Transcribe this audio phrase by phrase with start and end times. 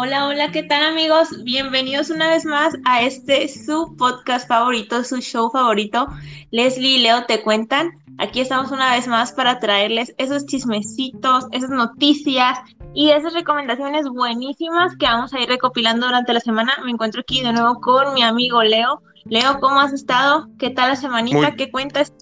[0.00, 1.42] Hola, hola, ¿qué tal amigos?
[1.42, 6.06] Bienvenidos una vez más a este su podcast favorito, su show favorito,
[6.52, 7.90] Leslie y Leo te cuentan.
[8.18, 12.60] Aquí estamos una vez más para traerles esos chismecitos, esas noticias
[12.94, 16.74] y esas recomendaciones buenísimas que vamos a ir recopilando durante la semana.
[16.84, 19.02] Me encuentro aquí de nuevo con mi amigo Leo.
[19.24, 20.48] Leo, ¿cómo has estado?
[20.60, 21.56] ¿Qué tal la semanita?
[21.56, 22.12] ¿Qué cuentas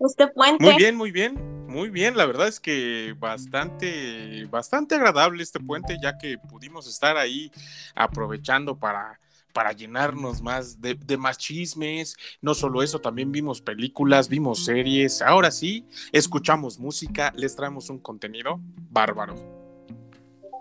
[0.00, 0.62] este puente?
[0.66, 5.96] Muy bien, muy bien muy bien, la verdad es que bastante, bastante agradable este puente,
[6.00, 7.50] ya que pudimos estar ahí
[7.94, 9.18] aprovechando para,
[9.54, 12.16] para llenarnos más de, de, más chismes.
[12.42, 15.22] No solo eso, también vimos películas, vimos series.
[15.22, 19.34] Ahora sí, escuchamos música, les traemos un contenido bárbaro.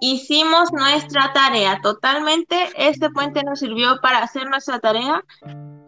[0.04, 2.70] Hicimos nuestra tarea totalmente.
[2.76, 5.24] Este puente nos sirvió para hacer nuestra tarea.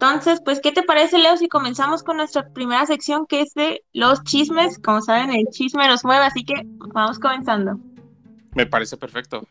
[0.04, 3.84] Entonces, pues, ¿qué te parece, Leo, si comenzamos con nuestra primera sección, que es de
[3.92, 4.78] los chismes?
[4.78, 6.54] Como saben, el chisme nos mueve, así que
[6.92, 7.78] vamos comenzando.
[8.54, 9.46] Me parece perfecto.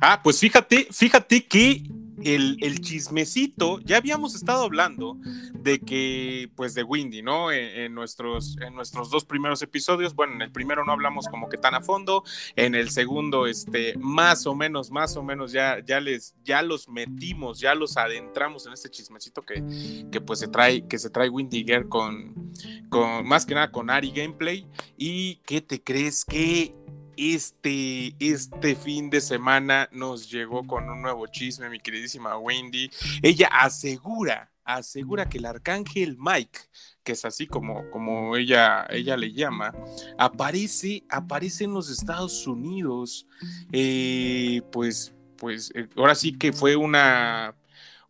[0.00, 1.82] Ah, pues fíjate, fíjate que
[2.22, 5.16] el, chismecito, ya habíamos estado hablando
[5.54, 7.50] de que, pues de Windy, ¿no?
[7.50, 11.56] En, nuestros, en nuestros dos primeros episodios, bueno, en el primero no hablamos como que
[11.56, 12.24] tan a fondo,
[12.56, 16.88] en el segundo, este, más o menos, más o menos, ya, ya les, ya los
[16.88, 19.62] metimos, ya los adentramos en este chismecito que,
[20.10, 22.52] que pues se trae, que se trae Windy Girl con,
[22.88, 26.74] con, más que nada con Ari Gameplay, y ¿qué te crees que
[27.16, 32.90] este, este fin de semana nos llegó con un nuevo chisme, mi queridísima Wendy.
[33.22, 36.58] Ella asegura, asegura que el arcángel Mike,
[37.02, 39.74] que es así como, como ella, ella le llama,
[40.18, 43.26] aparece, aparece en los Estados Unidos.
[43.72, 47.54] Eh, pues, pues, eh, ahora sí que fue una,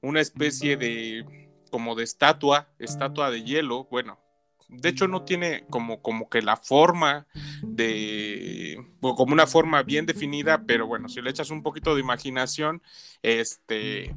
[0.00, 4.20] una especie de como de estatua, estatua de hielo, bueno,
[4.68, 7.26] de hecho no tiene como, como que la forma
[7.62, 12.00] de, o como una forma bien definida, pero bueno, si le echas un poquito de
[12.00, 12.82] imaginación,
[13.22, 14.14] este,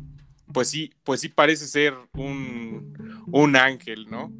[0.53, 4.31] pues sí, pues sí parece ser un, un ángel, ¿no?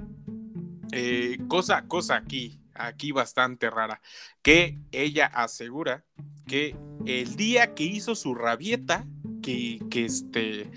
[0.91, 4.01] Eh, cosa, cosa aquí, aquí bastante rara,
[4.41, 6.05] que ella asegura
[6.47, 6.75] que
[7.05, 9.05] el día que hizo su rabieta,
[9.47, 10.69] que, este,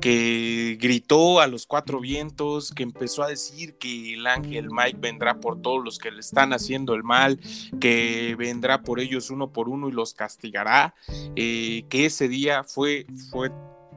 [0.00, 5.40] que gritó a los cuatro vientos, que empezó a decir que el ángel Mike vendrá
[5.40, 7.40] por todos los que le están haciendo el mal,
[7.80, 10.94] que vendrá por ellos uno por uno y los castigará,
[11.34, 13.50] eh, que ese día fue, fue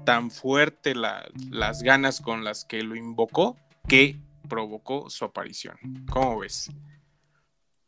[0.05, 3.57] tan fuerte las ganas con las que lo invocó
[3.87, 5.77] que provocó su aparición.
[6.09, 6.69] ¿Cómo ves?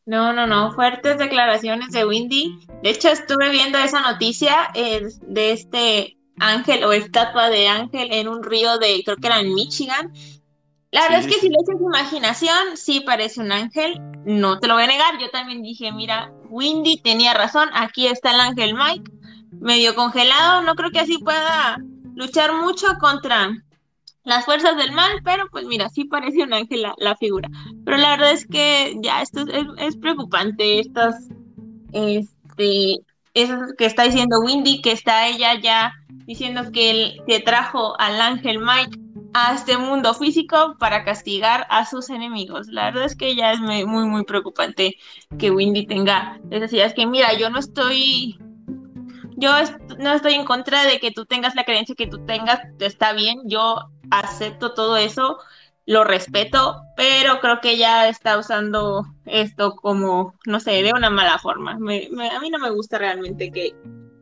[0.06, 2.68] No, no, no, fuertes declaraciones de Windy.
[2.82, 8.44] De hecho, estuve viendo esa noticia de este ángel o estatua de ángel en un
[8.44, 10.12] río de, creo que era en Michigan.
[10.92, 14.74] La verdad es que si le echas imaginación, sí parece un ángel, no te lo
[14.74, 15.20] voy a negar.
[15.20, 19.12] Yo también dije, mira, Windy tenía razón, aquí está el ángel Mike,
[19.52, 21.78] medio congelado, no creo que así pueda
[22.16, 23.52] luchar mucho contra
[24.24, 27.50] las fuerzas del mal, pero pues mira, sí parece un ángel la, figura.
[27.86, 29.46] Pero la verdad es que ya esto
[29.78, 31.30] es, preocupante, estas,
[31.94, 32.98] este,
[33.34, 35.94] eso que está diciendo Windy, que está ella ya
[36.30, 39.00] diciendo que él te trajo al ángel Mike
[39.34, 42.68] a este mundo físico para castigar a sus enemigos.
[42.68, 44.96] La verdad es que ya es muy, muy preocupante
[45.40, 48.38] que Windy tenga esas ideas que, mira, yo no estoy
[49.38, 49.54] yo
[49.98, 53.40] no estoy en contra de que tú tengas la creencia que tú tengas, está bien,
[53.46, 55.40] yo acepto todo eso,
[55.88, 61.40] lo respeto, pero creo que ya está usando esto como, no sé, de una mala
[61.40, 61.72] forma.
[61.72, 63.74] a mí no me gusta realmente que,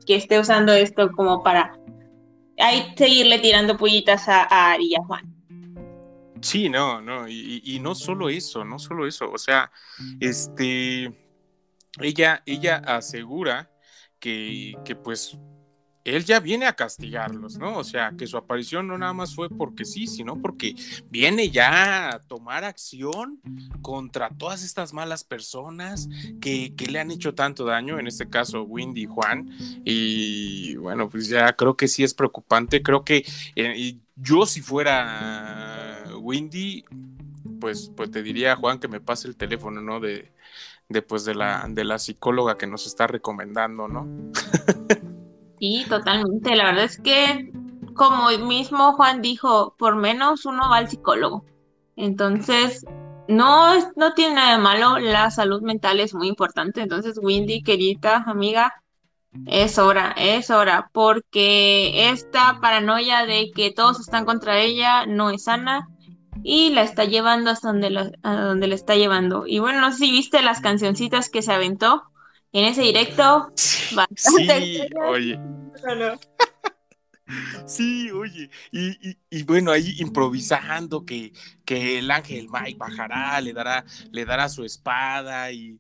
[0.07, 1.77] esté usando esto como para
[2.57, 5.33] ahí seguirle tirando pullitas a, a Ari Juan.
[6.41, 9.71] Sí, no, no, y, y, no solo eso, no solo eso, o sea,
[10.19, 11.11] este,
[11.99, 13.71] ella, ella asegura
[14.19, 15.37] que, que pues
[16.07, 17.77] él ya viene a castigarlos, ¿no?
[17.77, 20.73] O sea, que su aparición no nada más fue porque sí, sino porque
[21.09, 23.41] viene ya a tomar acción
[23.81, 26.07] contra todas estas malas personas
[26.39, 29.49] que, le han hecho tanto daño, en este caso Windy y Juan.
[29.83, 32.81] Y bueno, pues ya creo que sí es preocupante.
[32.81, 33.25] Creo que
[33.57, 36.85] eh, yo si fuera Windy,
[37.59, 39.99] pues, pues te diría Juan que me pase el teléfono, ¿no?
[39.99, 40.31] De,
[40.87, 44.07] después de la, de la psicóloga que nos está recomendando, ¿no?
[45.59, 46.55] Sí, totalmente.
[46.55, 47.51] La verdad es que,
[47.95, 51.45] como mismo Juan dijo, por menos uno va al psicólogo.
[51.95, 52.85] Entonces,
[53.27, 56.81] no, no tiene nada de malo, la salud mental es muy importante.
[56.81, 58.73] Entonces, Windy, querida amiga,
[59.45, 65.43] es hora, es hora, porque esta paranoia de que todos están contra ella no es
[65.43, 65.89] sana
[66.43, 69.45] y la está llevando hasta donde, la, donde la está llevando.
[69.47, 72.03] Y bueno, no sé si viste las cancioncitas que se aventó
[72.57, 73.51] en ese directo.
[73.55, 75.39] Sí, oye.
[77.65, 81.33] Sí, oye, y, bueno, ahí improvisando que,
[81.65, 85.77] que, el ángel Mike bajará, le dará, le dará su espada y,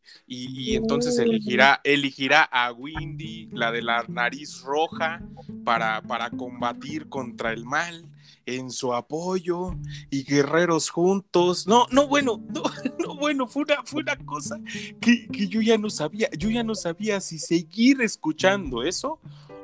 [0.75, 5.21] entonces elegirá, elegirá a Windy, la de la nariz roja,
[5.63, 8.05] para, para combatir contra el mal
[8.47, 9.75] en su apoyo
[10.09, 11.67] y guerreros juntos.
[11.67, 12.63] No, no, bueno, no,
[12.99, 14.59] no bueno, fue una, fue una cosa
[14.99, 19.19] que, que yo ya no sabía, yo ya no sabía si seguir escuchando eso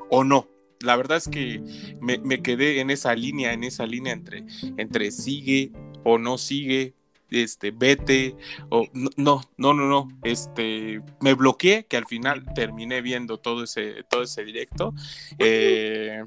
[0.10, 0.48] o no
[0.84, 1.64] la verdad es que
[2.02, 4.46] me, quedé en esa línea, en esa línea entre,
[4.78, 5.72] entre sigue
[6.04, 6.94] o no sigue,
[7.30, 8.36] este, vete,
[8.70, 9.10] o no,
[9.58, 14.44] no, no, no, este, me bloqueé, que al final terminé viendo todo ese, todo ese
[14.44, 14.94] directo.
[15.40, 16.26] Eh,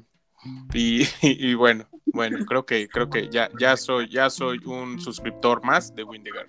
[0.73, 5.93] y, bueno, bueno, creo que, creo que ya, ya soy, ya soy un suscriptor más
[5.95, 6.47] de Windigar.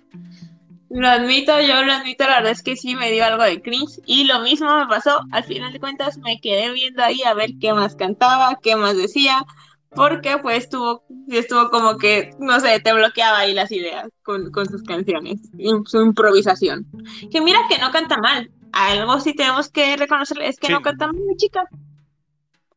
[0.89, 4.01] Lo admito, yo lo admito, la verdad es que sí me dio algo de cringe
[4.07, 7.51] y lo mismo me pasó, al final de cuentas me quedé viendo ahí a ver
[7.61, 9.45] qué más cantaba, qué más decía,
[9.91, 14.81] porque pues estuvo, estuvo como que, no sé, te bloqueaba ahí las ideas con, sus
[14.81, 15.39] canciones,
[15.85, 16.87] su improvisación.
[17.31, 21.05] Que mira que no canta mal, algo sí tenemos que reconocerle, es que no canta
[21.05, 21.67] mal, chica.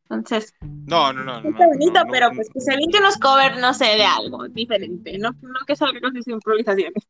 [0.09, 1.49] Entonces, no, no, no.
[1.49, 5.31] Está bonito, pero pues que se que unos covers, no sé, de algo diferente, no,
[5.41, 7.03] no que salga con sus improvisaciones.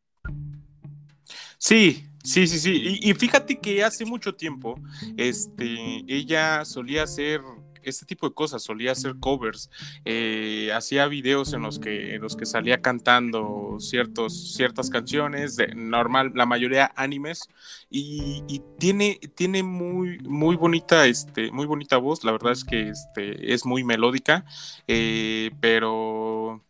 [1.58, 3.00] Sí, sí, sí, sí.
[3.02, 4.76] Y, fíjate que hace mucho tiempo,
[5.18, 7.42] este, ella solía hacer
[7.86, 9.70] este tipo de cosas, solía hacer covers,
[10.06, 16.32] eh, hacía videos en los que, en los que salía cantando ciertos, ciertas canciones, normal,
[16.36, 17.50] la mayoría animes,
[17.90, 23.54] y, tiene, tiene muy, muy bonita, este, muy bonita voz, la verdad es que este,
[23.54, 24.46] es muy melódica,
[24.88, 26.62] eh, pero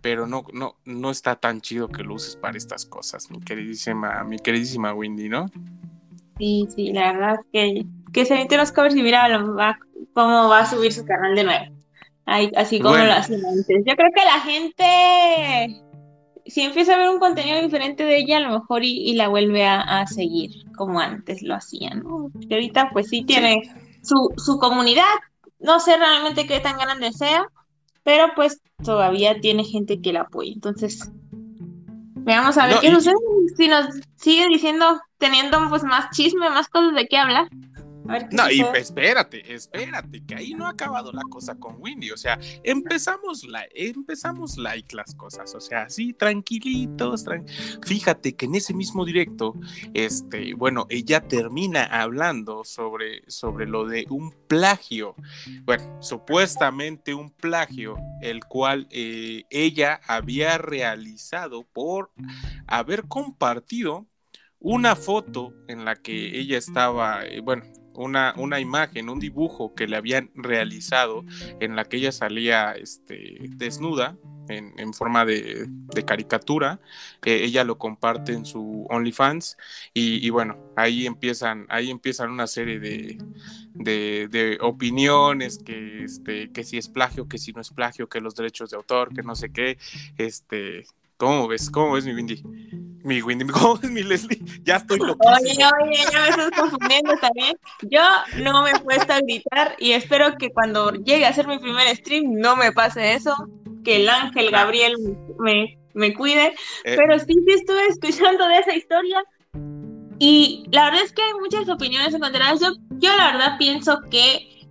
[0.00, 4.24] pero no, no, no está tan chido que lo uses para estas cosas, mi queridísima,
[4.24, 5.46] mi queridísima Windy, ¿no?
[6.38, 9.78] Sí, sí, la verdad que, que se mete los covers y mira va,
[10.14, 11.64] cómo va a subir su canal de nuevo.
[12.56, 13.84] así como lo hacía antes.
[13.86, 15.82] Yo creo que la gente,
[16.46, 19.66] si empieza a ver un contenido diferente de ella, a lo mejor y, la vuelve
[19.66, 22.30] a, seguir como antes lo hacían, ¿no?
[22.32, 23.62] Porque ahorita pues sí tiene
[24.02, 25.04] Su, su comunidad,
[25.58, 27.46] no sé realmente qué tan grande sea,
[28.02, 30.52] pero pues todavía tiene gente que la apoya.
[30.52, 31.10] Entonces,
[32.14, 33.14] veamos a ver qué sucede.
[33.56, 33.86] Si nos
[34.16, 37.48] sigue diciendo, teniendo pues más chisme, más cosas de qué hablar
[38.30, 42.10] no, y espérate, espérate, que ahí no ha acabado la cosa con Windy.
[42.10, 45.54] O sea, empezamos, la, empezamos like las cosas.
[45.54, 47.24] O sea, así, tranquilitos.
[47.82, 49.54] Fíjate que en ese mismo directo,
[49.94, 55.14] este, bueno, ella termina hablando sobre, sobre lo de un plagio.
[55.64, 62.10] Bueno, supuestamente un plagio, el cual eh, ella había realizado por
[62.66, 64.06] haber compartido
[64.58, 67.64] una foto en la que ella estaba, eh, bueno,
[67.94, 71.24] una, una, imagen, un dibujo que le habían realizado
[71.60, 74.16] en la que ella salía este, desnuda
[74.50, 75.68] en, forma de,
[76.04, 76.80] caricatura.
[77.24, 79.56] ella lo comparte en su OnlyFans
[79.94, 83.18] y, y, bueno, ahí empiezan, ahí empiezan una serie de,
[83.74, 88.34] de, opiniones que, este, que si es plagio, que si no es plagio, que los
[88.34, 89.78] derechos de autor, que no sé qué,
[90.16, 90.84] este,
[91.20, 91.70] ¿Cómo ves?
[91.70, 92.42] ¿Cómo ves mi Windy?
[93.04, 94.40] Mi Windy, ¿cómo ves mi Leslie?
[94.62, 95.36] Ya estoy loquísimo.
[95.36, 97.56] Oye, oye, ya me estás confundiendo también.
[97.82, 98.00] Yo
[98.38, 101.94] no me he puesto a gritar y espero que cuando llegue a hacer mi primer
[101.94, 103.34] stream no me pase eso,
[103.84, 104.96] que el ángel Gabriel
[105.38, 106.54] me, me cuide.
[106.84, 106.96] Eh.
[106.96, 109.22] Pero sí, sí estuve escuchando de esa historia
[110.18, 112.60] y la verdad es que hay muchas opiniones encontradas.
[112.60, 114.66] Yo, yo la verdad pienso que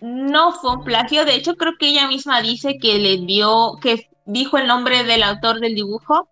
[0.00, 1.24] no fue un plagio.
[1.24, 5.22] De hecho, creo que ella misma dice que le dio, que dijo el nombre del
[5.22, 6.28] autor del dibujo.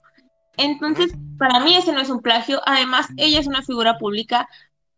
[0.57, 2.61] Entonces, para mí ese no es un plagio.
[2.67, 4.49] Además, ella es una figura pública.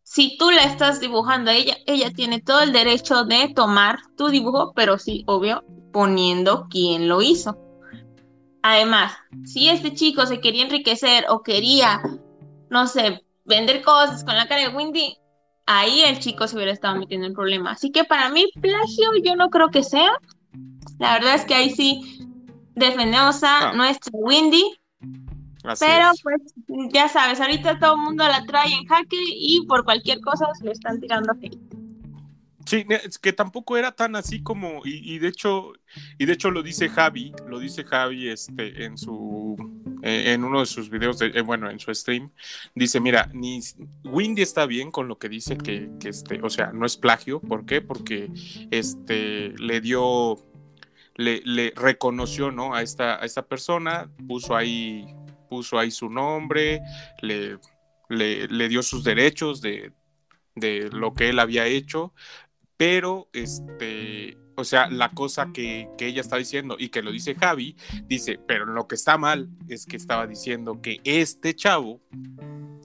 [0.03, 4.29] Si tú la estás dibujando a ella, ella tiene todo el derecho de tomar tu
[4.29, 7.59] dibujo, pero sí, obvio, poniendo quién lo hizo.
[8.63, 9.13] Además,
[9.45, 12.01] si este chico se quería enriquecer o quería,
[12.71, 15.17] no sé, vender cosas con la cara de Windy,
[15.67, 17.79] ahí el chico se hubiera estado metiendo en problemas.
[17.79, 20.13] Así que para mí, plagio yo no creo que sea.
[20.99, 22.23] La verdad es que ahí sí
[22.75, 24.79] defendemos a nuestra Windy.
[25.79, 26.41] pero pues
[26.93, 30.65] ya sabes, ahorita todo el mundo la trae en jaque y por cualquier cosa se
[30.65, 31.37] le están tirando a
[32.65, 35.73] Sí, es que tampoco era tan así como, y, de hecho,
[36.17, 39.57] y de hecho lo dice Javi, lo dice Javi este, en su
[40.03, 42.31] eh, en uno de sus videos, de, eh, bueno, en su stream,
[42.75, 43.61] dice, mira, ni
[44.05, 47.41] Windy está bien con lo que dice que, que este, o sea, no es plagio,
[47.41, 47.81] ¿por qué?
[47.81, 48.31] Porque
[48.71, 50.37] este le dio
[51.23, 52.75] le, reconoció ¿no?
[52.75, 55.07] a, esta, a esta persona, puso ahí,
[55.49, 56.81] puso ahí su nombre,
[57.21, 57.59] le,
[58.09, 59.93] le, dio sus derechos de,
[60.55, 62.13] de lo que él había hecho,
[62.77, 67.77] pero este, o sea, la cosa que, ella está diciendo y que lo dice Javi,
[68.05, 72.01] dice, pero lo que está mal es que estaba diciendo que este chavo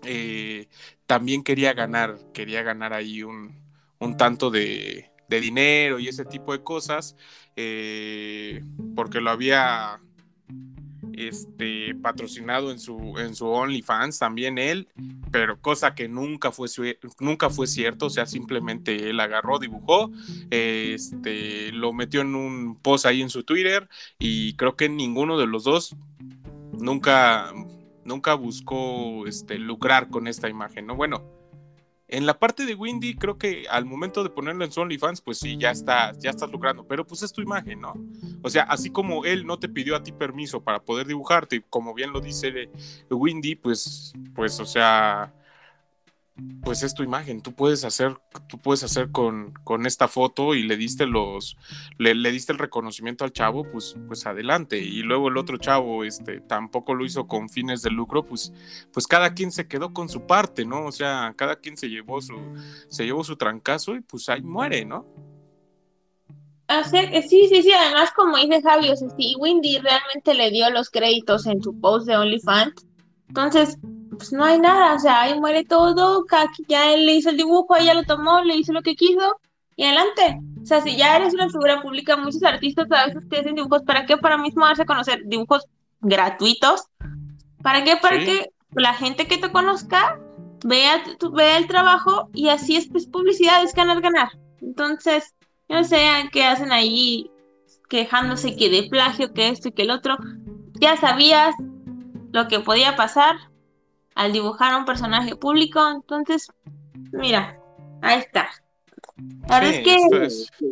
[0.03, 0.67] eh,
[1.05, 3.55] también quería ganar, quería ganar ahí un,
[4.17, 7.15] tanto de, dinero y ese tipo de cosas,
[7.55, 8.63] eh,
[8.95, 9.99] porque lo había
[11.17, 14.87] este, patrocinado en su, en su OnlyFans, también él,
[15.31, 16.67] pero cosa que nunca fue,
[17.19, 20.11] nunca fue cierto, o sea, simplemente él agarró, dibujó,
[20.51, 25.47] este, lo metió en un post ahí en su Twitter y creo que ninguno de
[25.47, 25.95] los dos
[26.71, 27.51] nunca,
[28.05, 30.95] nunca buscó este, lucrar con esta imagen, ¿no?
[30.95, 31.36] Bueno,
[32.09, 35.39] en la parte de Windy, creo que al momento de ponerlo en su OnlyFans, pues
[35.39, 37.95] sí, ya está, ya estás lucrando, pero pues es tu imagen, ¿no?
[38.41, 41.93] O sea, así como él no te pidió a ti permiso para poder dibujarte, como
[41.93, 42.69] bien lo dice
[43.09, 45.33] Windy, pues, pues, o sea,
[46.61, 48.17] pues es tu imagen, tú puedes hacer,
[48.47, 51.57] tú puedes hacer con, con esta foto y le diste los,
[51.97, 54.77] le, diste el reconocimiento al chavo, pues, pues adelante.
[54.77, 58.53] Y luego el otro chavo, este, tampoco lo hizo con fines de lucro, pues,
[58.93, 60.85] pues cada quien se quedó con su parte, ¿no?
[60.85, 62.35] O sea, cada quien se llevó su,
[62.89, 65.05] se llevó su trancazo y pues ahí muere, ¿no?
[66.91, 70.89] sí, sí, sí, además como dice Javi, o sea, si Windy realmente le dio los
[70.89, 72.85] créditos en su post de OnlyFans,
[73.29, 73.77] entonces
[74.17, 76.25] pues no hay nada, o sea, ahí muere todo,
[76.67, 79.39] ya él le hizo el dibujo, ella lo tomó, le hizo lo que quiso
[79.75, 80.41] y adelante.
[80.61, 83.83] O sea, si ya eres una figura pública, muchos artistas a veces te hacen dibujos,
[83.83, 84.17] ¿para qué?
[84.17, 85.65] Para mismo darse a conocer dibujos
[86.01, 86.87] gratuitos.
[87.63, 87.95] ¿Para qué?
[87.95, 90.19] Para que la gente que te conozca
[90.65, 94.29] vea, vea el trabajo y así es pues, publicidad, es ganar, ganar.
[94.61, 95.35] Entonces,
[95.69, 97.29] no sé qué hacen ahí
[97.89, 100.17] quejándose que de plagio, que esto y que el otro.
[100.79, 101.55] Ya sabías
[102.31, 103.35] lo que podía pasar,
[104.17, 105.79] al dibujar a un personaje público.
[105.89, 106.47] Entonces,
[107.13, 107.59] mira,
[108.01, 108.49] ahí está.
[109.47, 110.67] La verdad es que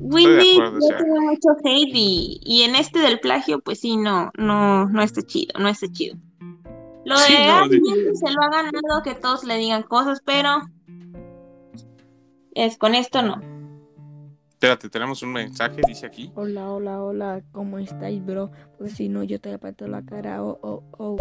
[0.00, 0.58] Windy
[0.98, 5.58] tiene mucho hate y, en este del plagio, pues sí, no, no, no está chido,
[5.60, 6.16] no está chido.
[7.04, 10.62] Lo de alguien se lo ha ganado que todos le digan cosas, pero
[12.54, 13.40] es con esto no.
[14.50, 16.30] Espérate, tenemos un mensaje, dice aquí.
[16.34, 18.50] Hola, hola, hola, ¿cómo estáis, bro?
[18.78, 21.16] Pues si no, yo te aparto la cara, oh, oh, oh.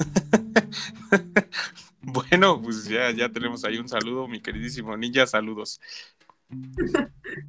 [2.02, 5.80] bueno, pues ya, ya tenemos ahí un saludo, mi queridísimo ninja, saludos.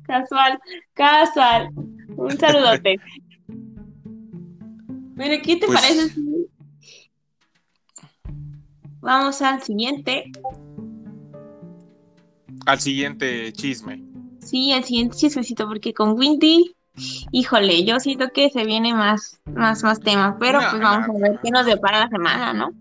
[0.04, 0.60] casual,
[0.94, 1.70] casual.
[2.16, 2.98] Un saludote.
[5.16, 6.16] Mire, ¿qué te pues parece
[9.02, 10.32] vamos al siguiente?
[12.66, 14.04] Al siguiente chisme.
[14.40, 16.76] Sí, al siguiente chismecito, porque con Windy
[17.32, 21.40] Híjole, yo siento que se viene más, más, más temas, pero pues vamos a ver
[21.42, 22.72] qué nos depara la semana, ¿no?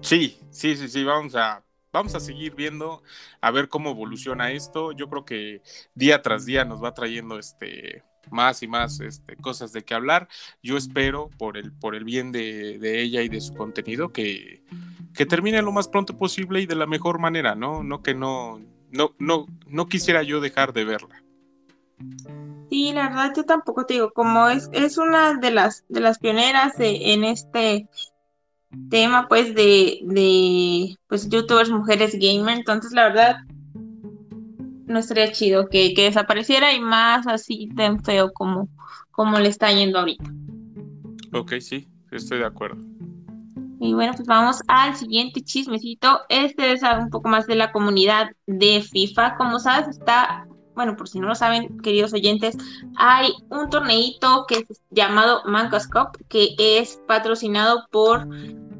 [0.00, 3.02] Sí, sí, sí, sí, vamos a, vamos a seguir viendo
[3.40, 4.92] a ver cómo evoluciona esto.
[4.92, 5.62] Yo creo que
[5.94, 10.28] día tras día nos va trayendo este más y más este, cosas de qué hablar.
[10.62, 14.62] Yo espero por el, por el bien de, de ella y de su contenido que,
[15.14, 17.82] que, termine lo más pronto posible y de la mejor manera, ¿no?
[17.82, 21.22] No que no, no, no, no quisiera yo dejar de verla.
[22.70, 26.18] Sí, la verdad yo tampoco te digo, como es, es una de las, de las
[26.18, 27.88] pioneras en este
[28.90, 33.36] tema pues de, de pues youtubers mujeres gamer, entonces la verdad
[34.88, 38.68] no estaría chido que, desapareciera y más así tan feo como,
[39.10, 40.24] como le está yendo ahorita.
[41.32, 42.82] Ok, sí, estoy de acuerdo.
[43.80, 46.22] Y bueno, pues vamos al siguiente chismecito.
[46.28, 49.36] Este es un poco más de la comunidad de FIFA.
[49.36, 50.47] Como sabes, está
[50.78, 52.56] bueno, por si no lo saben, queridos oyentes,
[52.96, 58.28] hay un torneito que es llamado Mancos Cup, que es patrocinado por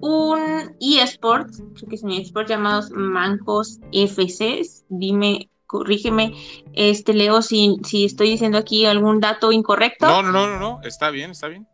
[0.00, 4.62] un eSports, creo que es un eSports llamados Mancos FC.
[4.88, 6.34] Dime, corrígeme,
[6.72, 10.06] este Leo, si, si estoy diciendo aquí algún dato incorrecto.
[10.06, 11.66] No, no, no, no, no, está bien, está bien.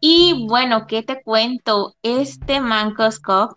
[0.00, 1.94] Y bueno, ¿qué te cuento?
[2.02, 3.54] Este Mancos Cup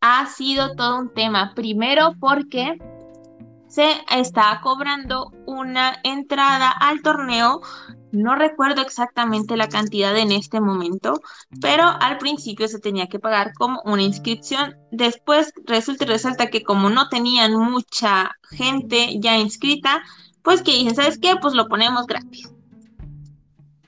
[0.00, 1.52] ha sido todo un tema.
[1.56, 2.78] Primero porque
[3.76, 7.60] se está cobrando una entrada al torneo.
[8.10, 11.20] No recuerdo exactamente la cantidad en este momento,
[11.60, 14.76] pero al principio se tenía que pagar como una inscripción.
[14.92, 20.02] Después resulta y resalta que como no tenían mucha gente ya inscrita,
[20.42, 21.36] pues que dicen, ¿sabes qué?
[21.38, 22.50] Pues lo ponemos gratis.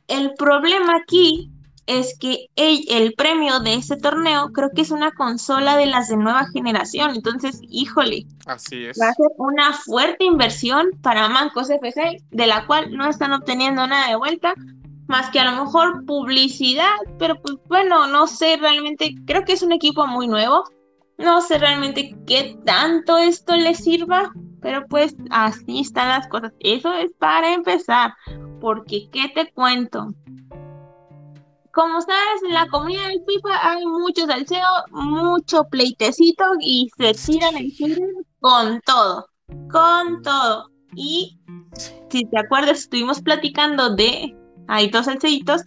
[0.07, 1.51] El problema aquí
[1.89, 6.19] es que el, premio de este torneo creo que es una consola de las de
[6.19, 7.13] nueva generación.
[7.15, 8.99] Entonces, híjole, Así es.
[9.01, 13.87] va a ser una fuerte inversión para Mancos FC, de la cual no están obteniendo
[13.87, 14.55] nada de vuelta,
[15.07, 19.63] más que a lo mejor publicidad, pero pues bueno, no sé realmente, creo que es
[19.63, 20.65] un equipo muy nuevo.
[21.17, 24.31] No sé realmente qué tanto esto le sirva,
[24.61, 26.53] pero pues así están las cosas.
[26.61, 28.13] Eso es para empezar,
[28.61, 30.13] porque ¿qué te cuento?
[31.79, 37.57] Como sabes, en la comunidad del FIFA hay mucho salseo, mucho pleitecito y se tiran
[37.57, 37.73] el
[38.41, 39.29] con todo,
[39.71, 40.73] con todo.
[40.97, 41.39] Y
[42.09, 45.63] si te acuerdas, estuvimos platicando de, hay dos salseitos,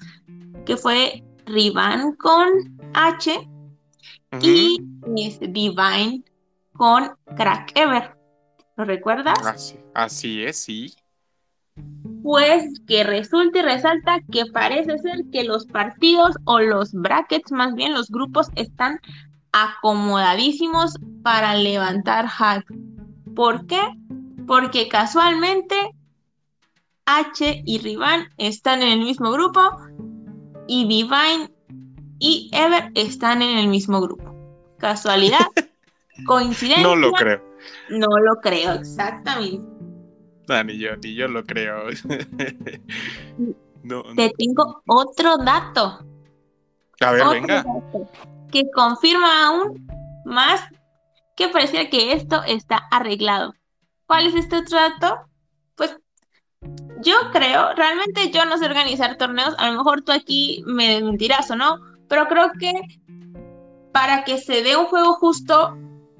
[0.66, 3.48] que fue Rivan con H
[4.42, 4.80] y
[5.40, 6.26] Divine
[6.74, 8.18] con Crack Ever.
[8.76, 9.40] ¿Lo recuerdas?
[9.46, 10.94] Así, así es, sí.
[12.24, 17.74] Pues que resulta y resalta que parece ser que los partidos o los brackets, más
[17.74, 19.00] bien los grupos, están
[19.52, 22.66] acomodadísimos para levantar hack.
[23.36, 23.82] ¿Por qué?
[24.46, 25.76] Porque casualmente
[27.06, 29.62] H y Rivan están en el mismo grupo
[30.68, 31.52] y Divine
[32.20, 34.36] y Ever están en el mismo grupo.
[34.78, 35.48] ¿Casualidad?
[36.26, 36.84] ¿Coincidencia?
[36.84, 37.42] No lo creo.
[37.90, 39.71] No lo creo, exactamente.
[40.52, 41.86] No, ni yo, ni yo lo creo.
[44.16, 46.06] Te tengo otro dato.
[47.00, 47.64] A ver, venga.
[48.52, 49.88] que confirma aún
[50.26, 50.62] más
[51.38, 53.54] que parecía que esto está arreglado.
[54.08, 55.22] ¿Cuál es este otro dato?
[55.76, 55.98] Pues
[57.02, 61.50] yo creo, realmente yo no sé organizar torneos, a lo mejor tú aquí me mentirás
[61.50, 61.78] o no,
[62.10, 62.74] pero creo que
[63.94, 65.78] para que se dé un juego justo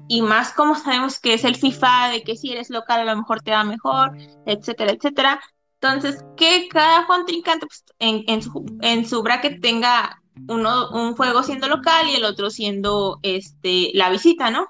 [0.08, 3.16] y más como sabemos que es el FIFA, de que si eres local a lo
[3.16, 4.16] mejor te va mejor,
[4.46, 5.40] etcétera, etcétera.
[5.80, 11.42] Entonces, que cada contrincante pues, en, en, su, en su bracket tenga uno, un juego
[11.42, 14.66] siendo local y el otro siendo este, la visita, ¿no?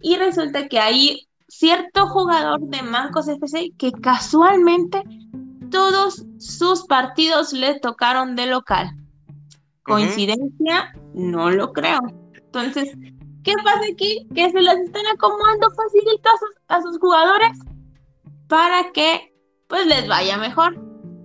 [0.00, 5.02] Y resulta que hay cierto jugador de Mancos FC que casualmente
[5.70, 8.90] todos sus partidos le tocaron de local.
[9.82, 10.92] ¿Coincidencia?
[11.14, 12.00] No lo creo.
[12.34, 12.96] Entonces,
[13.44, 14.26] ¿qué pasa aquí?
[14.34, 16.32] Que se las están acomodando facilitos
[16.68, 17.58] a sus, jugadores
[18.48, 19.32] para que
[19.68, 20.74] pues les vaya mejor.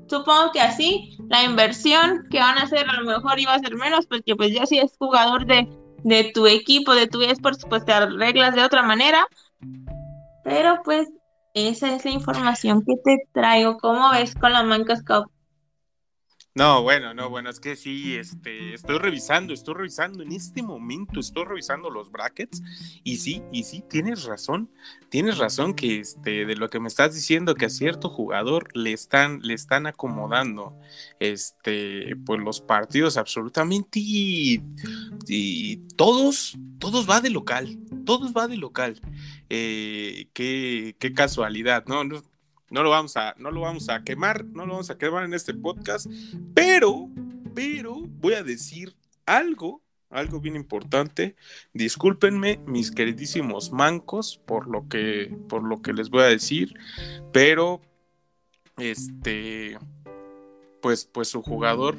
[0.08, 3.76] Supongo que así la inversión que van a hacer a lo mejor iba a ser
[3.76, 5.68] menos, porque pues ya si es jugador de,
[6.04, 9.26] de tu equipo, de tu esports, pues te arreglas de otra manera.
[10.44, 11.08] Pero pues
[11.54, 13.78] esa es la información que te traigo.
[13.78, 15.32] ¿Cómo ves con la Mancos Cup?
[16.60, 21.22] No, bueno, no, bueno, es que sí, este, estoy revisando, estoy revisando en este momento,
[21.22, 22.62] estoy revisando los brackets
[23.02, 24.70] y sí, y sí, tienes razón,
[25.08, 28.92] tienes razón que este, de lo que me estás diciendo que a cierto jugador le
[28.92, 30.78] están, le están acomodando,
[31.22, 34.62] este, pues los partidos absolutamente y,
[35.30, 39.00] y todos, todos va de local, todos va de local,
[39.50, 42.04] eh, qué, qué casualidad, ¿no?
[42.70, 45.34] No lo vamos a, no lo vamos a quemar, no lo vamos a quemar en
[45.34, 46.08] este podcast,
[46.54, 47.10] pero,
[47.54, 51.36] pero voy a decir algo, algo bien importante.
[51.74, 56.74] Discúlpenme, mis queridísimos mancos, por lo que, por lo que les voy a decir,
[57.32, 57.82] pero
[58.78, 59.78] este,
[60.82, 61.98] pues, pues su jugador,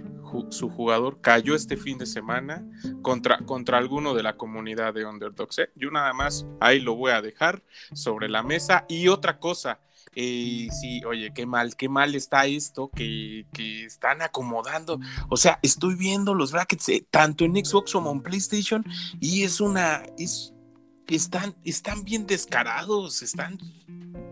[0.50, 2.64] su jugador cayó este fin de semana
[3.02, 5.59] contra, contra alguno de la comunidad de Underdogs.
[5.59, 5.70] ¿eh?
[5.74, 8.87] Yo nada más ahí lo voy a dejar sobre la mesa.
[8.88, 9.80] Y otra cosa,
[10.14, 13.46] eh, sí, oye, qué mal, qué mal está esto que,
[13.85, 14.99] están acomodando.
[15.29, 18.85] O sea, estoy viendo los brackets eh, tanto en Xbox como en PlayStation
[19.20, 20.53] y es una, es,
[21.07, 23.59] están, están bien descarados, están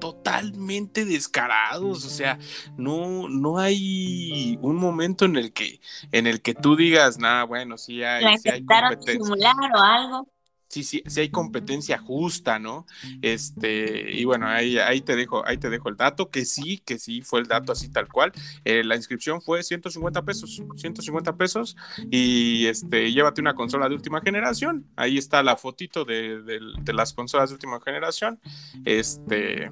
[0.00, 2.38] totalmente descarados, o sea,
[2.76, 5.80] no, no hay un momento en el que,
[6.12, 8.64] en el que tú digas, nada, bueno, sí hay, sí hay
[9.04, 10.28] simular o algo
[10.68, 12.86] sí, sí, sí hay competencia justa, ¿no?
[13.22, 16.98] Este, y bueno, ahí, ahí te dejo, ahí te dejo el dato, que sí, que
[16.98, 18.32] sí fue el dato así tal cual.
[18.64, 21.76] Eh, la inscripción fue 150 pesos, 150 pesos,
[22.10, 24.86] y este, llévate una consola de última generación.
[24.96, 28.38] Ahí está la fotito de, de, las consolas de última generación.
[28.84, 29.70] Este,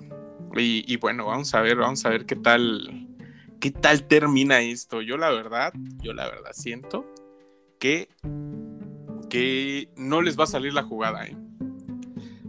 [0.56, 3.08] y, y bueno, vamos a ver, vamos a ver qué tal,
[3.60, 5.02] qué tal termina esto.
[5.02, 7.06] Yo la verdad, yo la verdad siento
[7.78, 8.08] que
[9.28, 11.24] que no les va a salir la jugada.
[11.24, 11.36] ¿eh?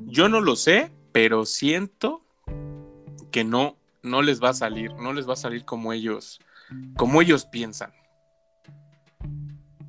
[0.05, 2.23] Yo no lo sé, pero siento
[3.31, 6.39] que no, no les va a salir, no les va a salir como ellos,
[6.95, 7.91] como ellos piensan.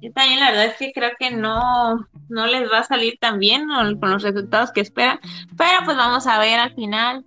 [0.01, 3.39] Yo también la verdad es que creo que no, no les va a salir tan
[3.39, 3.67] bien
[4.01, 5.19] con los resultados que esperan,
[5.57, 7.25] pero pues vamos a ver al final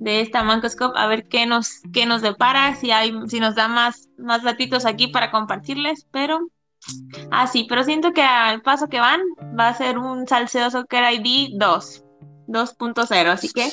[0.00, 3.68] de esta Mancoscope a ver qué nos, qué nos depara, si hay, si nos da
[3.68, 6.48] más, más ratitos aquí para compartirles, pero
[7.30, 9.20] Ah, sí, pero siento que al paso que van
[9.58, 12.04] va a ser un Salcedo Soccer ID 2,
[12.48, 13.68] 2.0, así que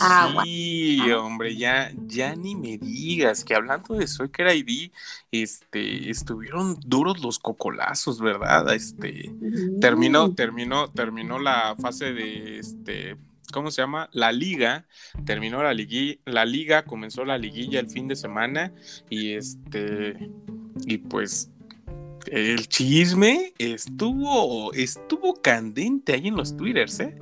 [0.00, 0.44] Agua.
[0.44, 4.90] Sí, hombre, ya, ya ni me digas que hablando de Soccer ID,
[5.32, 8.72] este, estuvieron duros los cocolazos, ¿verdad?
[8.72, 9.32] Este,
[9.80, 13.16] terminó, terminó, terminó la fase de este,
[13.52, 14.08] ¿cómo se llama?
[14.12, 14.86] La liga,
[15.24, 18.72] terminó la liga, la liga, comenzó la liguilla el fin de semana
[19.10, 20.30] y este,
[20.86, 21.50] y pues
[22.32, 27.18] el chisme estuvo, estuvo candente ahí en los twitters, ¿eh?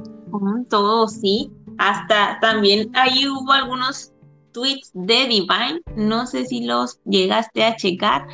[0.68, 1.50] Todo sí.
[1.78, 4.12] Hasta también ahí hubo algunos
[4.52, 8.26] tweets de Divine, no sé si los llegaste a checar,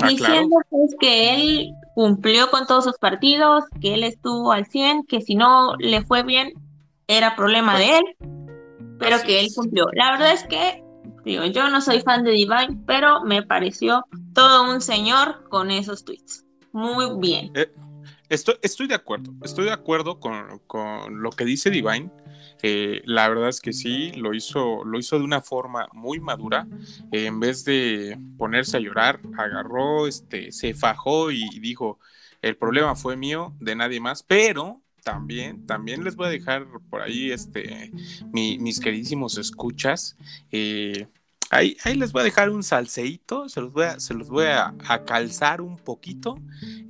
[0.00, 5.04] Ah, diciendo pues, que él cumplió con todos sus partidos, que él estuvo al 100,
[5.04, 6.52] que si no le fue bien
[7.08, 8.04] era problema de él,
[8.98, 9.86] pero Así que él cumplió.
[9.94, 10.82] La verdad es que,
[11.28, 16.04] digo, yo no soy fan de Divine, pero me pareció todo un señor con esos
[16.04, 16.44] tweets.
[16.72, 17.52] Muy bien.
[18.28, 22.10] Estoy, estoy de acuerdo, estoy de acuerdo con, con lo que dice Divine.
[22.62, 26.66] Eh, la verdad es que sí, lo hizo, lo hizo de una forma muy madura.
[27.10, 31.98] Eh, en vez de ponerse a llorar, agarró, este, se fajó y dijo:
[32.42, 34.22] el problema fue mío, de nadie más.
[34.22, 37.92] Pero también, también les voy a dejar por ahí, este,
[38.32, 40.16] mi- mis queridísimos escuchas.
[40.52, 41.06] eh,
[41.50, 44.46] ahí, ahí les voy a dejar un salseíto, se los voy a, se los voy
[44.46, 44.74] a,
[45.06, 46.38] calzar un poquito.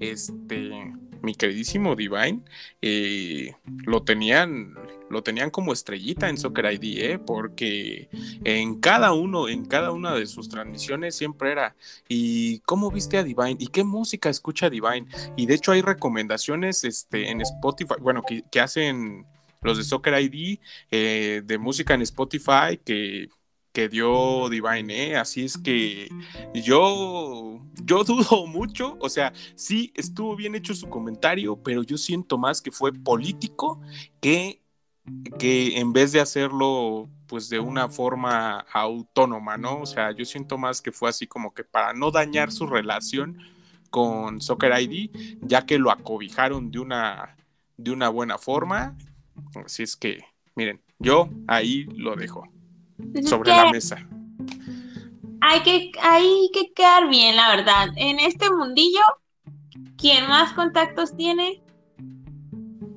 [0.01, 0.93] Este,
[1.23, 2.43] mi queridísimo Divine,
[2.81, 4.75] eh, lo tenían,
[5.11, 7.19] lo tenían como estrellita en Soccer ID, ¿eh?
[7.19, 8.09] porque
[8.45, 11.75] en cada uno, en cada una de sus transmisiones siempre era,
[12.09, 13.57] ¿y cómo viste a Divine?
[13.59, 15.07] ¿Y qué música escucha Divine?
[15.37, 19.27] Y de hecho hay recomendaciones este, en Spotify, bueno, que, que hacen
[19.63, 20.59] los de Soccer ID
[20.91, 23.29] eh, de música en Spotify que,
[23.73, 25.17] que dio Divine, ¿eh?
[25.17, 26.09] Así es que
[26.55, 32.39] yo, yo dudo mucho, o sea, sí estuvo bien hecho su comentario, pero yo siento
[32.39, 33.81] más que fue político
[34.21, 34.63] que,
[35.39, 39.81] que en vez de hacerlo pues de una forma autónoma, ¿no?
[39.81, 43.39] O sea, yo siento más que fue así como que para no dañar su relación
[43.91, 45.11] con Soccer ID,
[45.43, 47.37] ya que lo acobijaron de una,
[47.77, 48.97] de una buena forma.
[49.65, 50.25] Así es que,
[50.57, 52.49] miren, yo ahí lo dejo
[53.25, 54.07] Sobre la mesa.
[55.41, 57.89] hay que, hay que quedar bien, la verdad.
[57.97, 59.01] En este mundillo,
[59.97, 61.63] quien más contactos tiene,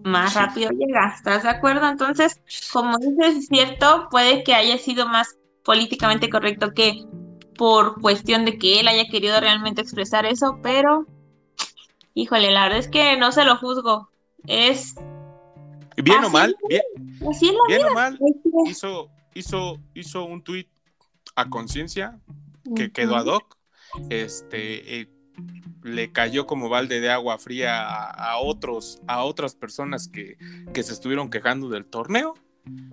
[0.03, 0.39] más Sí.
[0.39, 1.13] rápido llega.
[1.15, 1.87] ¿Estás de acuerdo?
[1.87, 2.41] Entonces,
[2.73, 7.05] como dices, es cierto, puede que haya sido más políticamente correcto que
[7.55, 11.05] por cuestión de que él haya querido realmente expresar eso, pero,
[12.15, 14.09] híjole, la verdad es que no se lo juzgo.
[14.47, 14.95] Es
[15.97, 16.81] Bien o mal, bien,
[17.29, 18.17] así es la bien o mal,
[18.65, 20.67] hizo, hizo, hizo un tweet
[21.35, 22.19] a conciencia
[22.75, 23.57] que quedó ad hoc.
[24.09, 25.09] Este eh,
[25.83, 30.37] le cayó como balde de agua fría a, a otros, a otras personas que,
[30.73, 32.35] que se estuvieron quejando del torneo.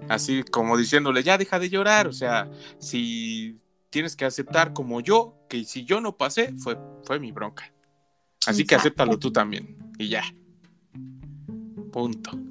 [0.08, 2.06] Así como diciéndole, ya deja de llorar.
[2.06, 7.20] O sea, si tienes que aceptar como yo, que si yo no pasé, fue, fue
[7.20, 7.72] mi bronca.
[8.46, 9.76] Así que acéptalo tú también.
[9.98, 10.22] Y ya.
[11.92, 12.47] Punto.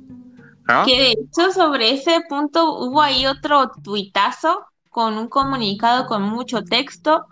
[0.68, 0.86] ¿No?
[0.86, 6.64] Que de hecho sobre ese punto hubo ahí otro tuitazo con un comunicado con mucho
[6.64, 7.26] texto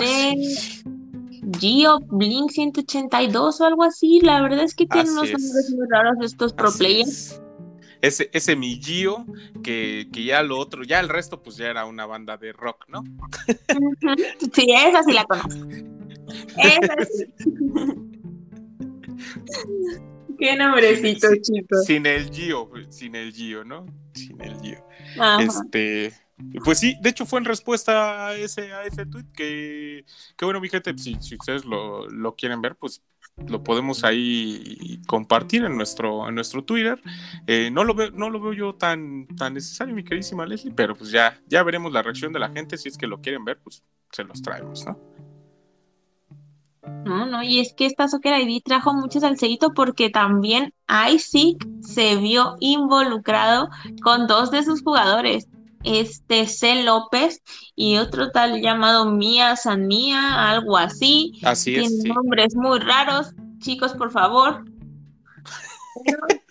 [0.00, 0.34] de
[1.60, 4.20] Gio Blink 182 o algo así.
[4.20, 5.42] La verdad es que tienen Así unos es.
[5.42, 7.08] nombres muy raros estos pro Así players.
[7.08, 7.40] es.
[8.00, 9.24] Ese, ese mi Gio,
[9.62, 12.84] que, que ya lo otro, ya el resto, pues ya era una banda de rock,
[12.88, 13.02] ¿no?
[14.52, 15.66] Sí, esa sí la conozco.
[16.58, 17.24] Esa sí.
[20.38, 21.84] Qué nombrecito, Sí, chicos.
[21.84, 23.86] Sin el Gio, sin el Gio, ¿no?
[24.14, 24.86] Sin el Gio.
[25.18, 25.42] Ajá.
[25.42, 26.12] Este,
[26.64, 30.04] pues sí, de hecho fue en respuesta a ese, a ese tweet que,
[30.36, 33.02] que bueno, mi gente, si, si ustedes lo, lo quieren ver, pues
[33.48, 37.00] lo podemos ahí compartir en nuestro, en nuestro Twitter.
[37.46, 40.94] Eh, no, lo veo, no lo veo yo tan, tan necesario, mi queridísima Leslie, pero
[40.94, 42.78] pues ya, ya veremos la reacción de la gente.
[42.78, 44.98] Si es que lo quieren ver, pues se los traemos, ¿no?
[47.04, 50.72] No, no, y es que esta Soccer ID trajo mucho salseíto porque también
[51.10, 53.68] ISIC se vio involucrado
[54.02, 55.48] con dos de sus jugadores,
[55.82, 56.82] este C.
[56.82, 57.42] López
[57.76, 61.32] y otro tal llamado Mía San Mía, algo así.
[61.42, 62.08] Así es, Tienen sí.
[62.08, 64.64] nombres muy raros, chicos, por favor.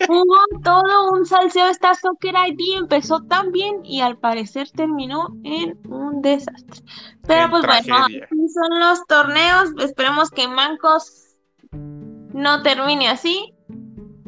[0.07, 5.79] Hubo todo un salseo esta Soccer ID, empezó tan bien y al parecer terminó en
[5.89, 6.81] un desastre.
[7.27, 11.35] Pero En pues bueno, así son los torneos, esperemos que Mancos
[11.71, 13.53] no termine así.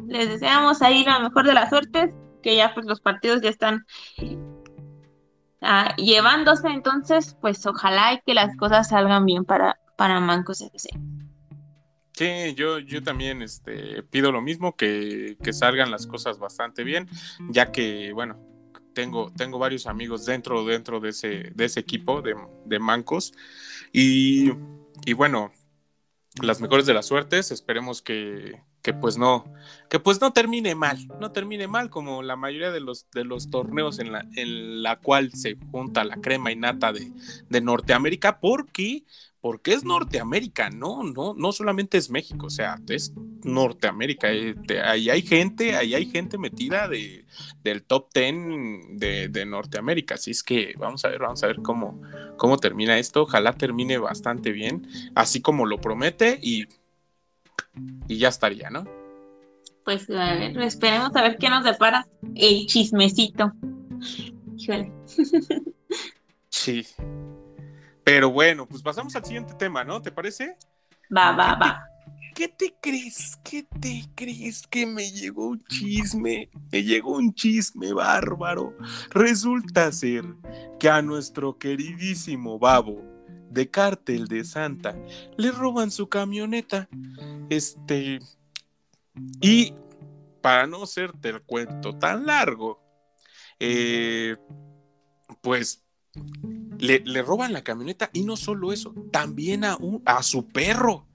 [0.06, 3.84] Les deseamos ahí la mejor de las suertes, que ya pues los partidos ya están
[5.60, 10.90] ah, llevándose, entonces pues ojalá y que las cosas salgan bien para, para Mancos FC.
[12.16, 17.08] Sí, yo, yo también este, pido lo mismo, que, que salgan las cosas bastante bien,
[17.50, 18.40] ya que, bueno,
[18.94, 23.34] tengo, tengo varios amigos dentro, dentro de, ese, de ese equipo de, de mancos.
[23.92, 24.50] Y,
[25.04, 25.52] y bueno,
[26.42, 27.50] las mejores de las suertes.
[27.50, 29.52] Esperemos que, que pues no,
[29.88, 33.50] que pues no termine mal, no termine mal como la mayoría de los, de los
[33.50, 37.10] torneos en la, en la cual se junta la crema y nata de,
[37.48, 39.04] de Norteamérica, porque
[39.46, 43.12] porque es Norteamérica, no, no, no solamente es México, o sea, es
[43.44, 47.24] Norteamérica, eh, ahí hay gente, ahí hay gente metida de,
[47.62, 51.62] del top ten de, de, Norteamérica, así es que vamos a ver, vamos a ver
[51.62, 52.02] cómo,
[52.36, 56.66] cómo termina esto, ojalá termine bastante bien, así como lo promete y,
[58.08, 58.84] y ya estaría, ¿no?
[59.84, 63.52] Pues a ver, esperemos a ver qué nos depara el chismecito.
[66.48, 66.84] Sí.
[68.06, 70.00] Pero bueno, pues pasamos al siguiente tema, ¿no?
[70.00, 70.56] ¿Te parece?
[71.14, 71.88] Va, va, va.
[72.36, 73.36] ¿Qué te crees?
[73.42, 76.48] ¿Qué te crees que me llegó un chisme?
[76.70, 78.78] Me llegó un chisme bárbaro.
[79.10, 80.24] Resulta ser
[80.78, 83.02] que a nuestro queridísimo babo
[83.50, 84.94] de Cártel de Santa
[85.36, 86.88] le roban su camioneta.
[87.50, 88.20] Este.
[89.40, 89.74] Y
[90.40, 92.80] para no hacerte el cuento tan largo,
[93.58, 94.36] eh,
[95.40, 95.82] pues
[96.78, 101.06] le, roban la camioneta y no solo eso, también a, a su perro.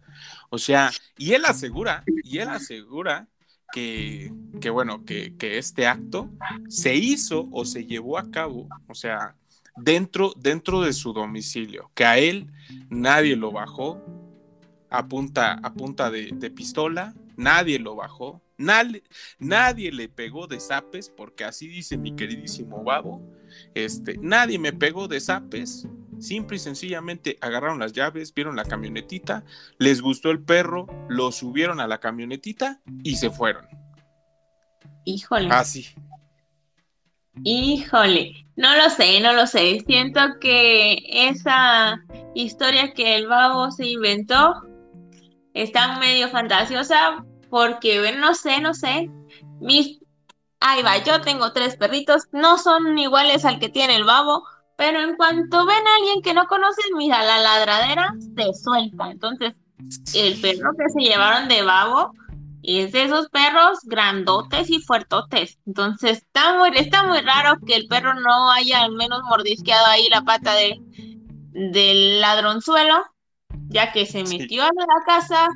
[0.50, 3.28] O sea, y él asegura, y él asegura
[3.72, 6.30] que, que bueno, que, este acto
[6.68, 9.36] se hizo o se llevó a cabo, o sea,
[9.78, 12.52] dentro, dentro de su domicilio, que a él
[12.90, 14.04] nadie lo bajó
[14.90, 19.04] a punta, a punta de, de pistola, nadie lo bajó, nadie,
[19.40, 23.22] nadie le pegó de zapes, porque así dice mi queridísimo babo,
[23.74, 25.88] este, nadie me pegó de zapes.
[26.20, 29.44] Simple y sencillamente agarraron las llaves, vieron la camionetita,
[29.80, 33.66] les gustó el perro, lo subieron a la camionetita y se fueron.
[35.04, 35.50] Híjole.
[35.52, 35.88] Así.
[37.44, 39.84] Híjole, no lo sé, no lo sé.
[39.88, 42.04] Siento que esa
[42.36, 44.54] historia que el babo se inventó
[45.54, 49.10] está medio fantasiosa porque, bueno, no sé, no sé.
[49.60, 50.00] Mis
[50.62, 54.44] ahí va, yo tengo tres perritos, no son iguales al que tiene el babo,
[54.78, 59.12] pero en cuanto ven a alguien que no conocen, mira, la ladradera se suelta.
[59.12, 59.54] Entonces,
[60.16, 62.14] el perro que se llevaron de babo
[62.64, 65.60] es de esos perros grandotes y fuertotes.
[65.66, 70.08] Entonces, está muy, está muy raro que el perro no haya al menos mordisqueado ahí
[70.10, 70.80] la pata de,
[71.54, 73.04] del ladronzuelo,
[73.68, 75.48] ya que se metió a la casa,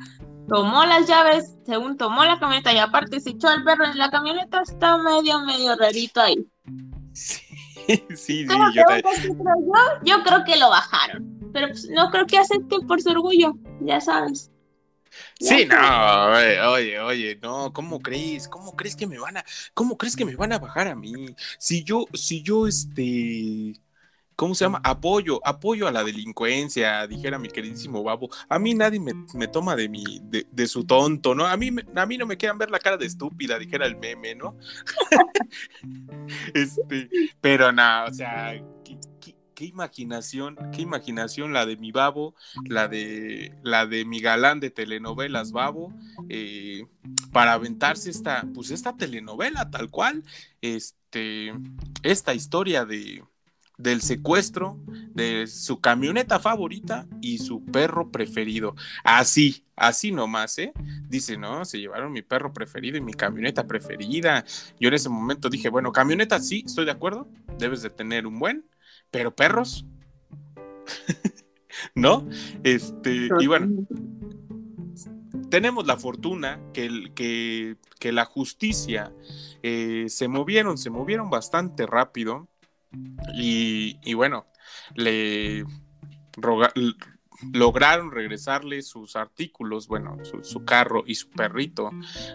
[0.48, 4.10] tomó las llaves, según tomó la camioneta y aparte se echó al perro en la
[4.10, 6.46] camioneta, está medio, medio rarito ahí.
[7.12, 7.40] Sí,
[7.86, 8.46] sí, sí.
[8.46, 8.82] Yo, yo,
[10.02, 14.00] yo, creo que lo bajaron, pero pues, no creo que acepten por su orgullo, ya
[14.00, 14.50] sabes.
[15.38, 18.48] Ya sí, no, oye, oye, no, ¿cómo crees?
[18.48, 21.34] ¿Cómo crees que me van a, cómo crees que me van a bajar a mí?
[21.58, 23.74] Si yo, si yo, este,
[24.36, 24.80] ¿cómo se llama?
[24.84, 28.28] Apoyo, apoyo a la delincuencia, dijera mi queridísimo Babo.
[28.48, 31.46] A mí nadie me, toma de, mi, de, su tonto, ¿no?
[31.46, 34.34] A mí, a mí no me quieran ver la cara de estúpida, dijera el meme,
[34.34, 34.56] ¿no?
[36.54, 37.08] este,
[37.40, 38.62] pero nada, o sea,
[39.54, 42.34] ¿qué, imaginación, qué imaginación la de mi Babo,
[42.66, 45.94] la de, la de mi galán de telenovelas Babo,
[46.28, 46.84] eh,
[47.32, 50.24] para aventarse esta, pues esta telenovela tal cual,
[50.60, 51.54] este,
[52.02, 53.24] esta historia de
[53.78, 54.78] del secuestro
[55.14, 58.74] de su camioneta favorita y su perro preferido.
[59.04, 60.72] Así, así nomás, ¿eh?
[61.08, 64.44] Dice, no, se llevaron mi perro preferido y mi camioneta preferida.
[64.80, 68.38] Yo en ese momento dije, bueno, camioneta sí, estoy de acuerdo, debes de tener un
[68.38, 68.64] buen,
[69.10, 69.84] pero perros,
[71.94, 72.26] ¿no?
[72.62, 73.86] Este, y bueno,
[75.50, 79.12] tenemos la fortuna que, que, que la justicia
[79.62, 82.48] eh, se movieron, se movieron bastante rápido
[83.34, 84.46] y, bueno,
[84.94, 85.64] le
[87.52, 91.90] lograron regresarle sus artículos, bueno, su, carro y su perrito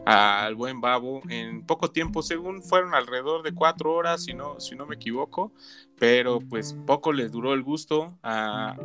[0.05, 4.75] al buen Babo en poco tiempo, según fueron alrededor de cuatro horas, si no, si
[4.75, 5.53] no me equivoco,
[5.97, 8.75] pero pues poco le duró el gusto a,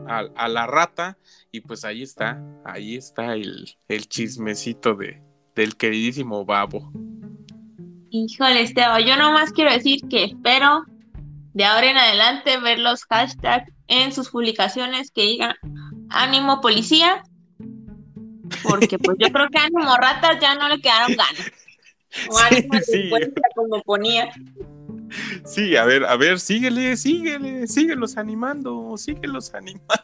[0.48, 1.18] la rata
[1.52, 3.76] y pues ahí está, ahí está el,
[4.09, 5.22] chismecito de,
[5.55, 6.92] del queridísimo Babo.
[8.11, 10.87] Híjole, Esteban, yo nomás quiero decir que espero
[11.57, 15.55] de ahora en adelante ver los hashtags en sus publicaciones que digan
[16.11, 17.23] ánimo policía,
[18.62, 21.53] porque pues yo creo que ánimo ratas ya no le quedaron ganas.
[22.29, 23.11] O ánimo sí,
[23.55, 24.31] como ponía.
[25.47, 29.97] Sí, a ver, a ver, síguele, síguele, síguelos animando, síguelos animando.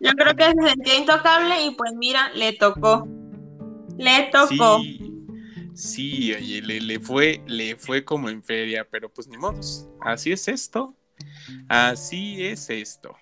[0.00, 3.06] Yo creo que se sentía intocable y pues mira, le tocó.
[3.96, 4.80] Le tocó.
[4.80, 5.03] Sí,
[5.74, 9.88] Sí, oye, le, le, fue, le fue como en feria, pero pues ni modos.
[10.00, 10.94] Así es esto.
[11.68, 13.16] Así es esto.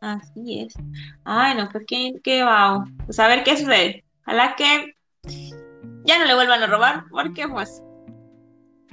[0.00, 0.74] Así es.
[1.24, 2.84] Ay, no, pues qué, qué va.
[3.06, 4.04] Pues a ver qué sucede.
[4.22, 4.94] Ojalá que
[6.04, 7.82] ya no le vuelvan a robar, porque pues,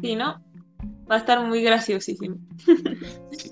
[0.01, 0.44] si no,
[1.09, 2.37] va a estar muy graciosísimo.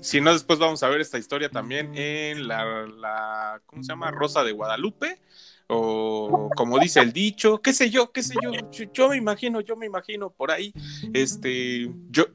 [0.00, 4.10] Si no, después vamos a ver esta historia también en la, la ¿cómo se llama?
[4.10, 5.20] Rosa de Guadalupe
[5.66, 8.52] o como dice el dicho, qué sé yo, qué sé yo,
[8.92, 10.72] yo, me imagino, yo me imagino por ahí,
[11.14, 12.26] este, yo,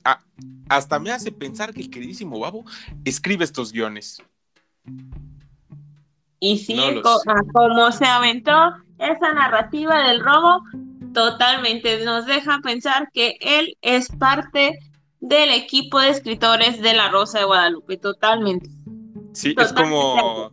[0.68, 2.66] hasta me hace pensar que el queridísimo Babo
[3.06, 4.22] escribe estos guiones.
[6.40, 6.80] Y sí,
[7.54, 10.64] como se aventó esa narrativa del robo,
[11.14, 14.80] totalmente nos deja pensar que él es parte
[15.20, 18.70] del equipo de escritores de La Rosa de Guadalupe, totalmente.
[19.34, 20.52] Sí, es como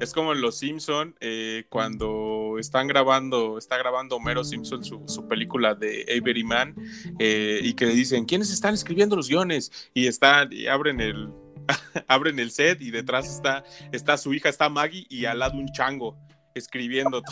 [0.00, 5.74] es como en Los Simpson eh, cuando están grabando, está grabando Homero Simpson su, película
[5.74, 6.74] de Avery Man
[7.20, 11.30] eh, y que le dicen quiénes están escribiendo los guiones y están y abren el
[12.08, 15.68] abren el set y detrás está está su hija está Maggie y al lado un
[15.68, 16.18] chango
[16.54, 17.22] escribiendo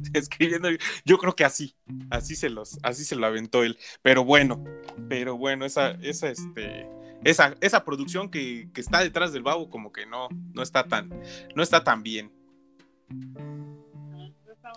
[0.14, 0.68] escribiendo
[1.04, 1.74] yo creo que así
[2.10, 4.64] así se los así se lo aventó él pero bueno
[5.08, 6.86] pero bueno esa esa este
[7.24, 11.10] esa, esa producción que, está detrás del babo como que no, no está tan,
[11.54, 12.32] no está tan bien.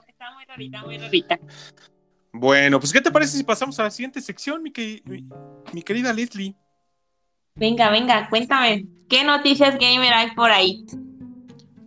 [0.07, 1.39] Está muy rarita, muy rarita.
[2.31, 4.71] Bueno, pues ¿qué te parece si pasamos a la siguiente sección, mi,
[5.73, 6.55] mi, querida Leslie?
[7.55, 10.85] Venga, venga, cuéntame, ¿qué noticias gamer hay por ahí?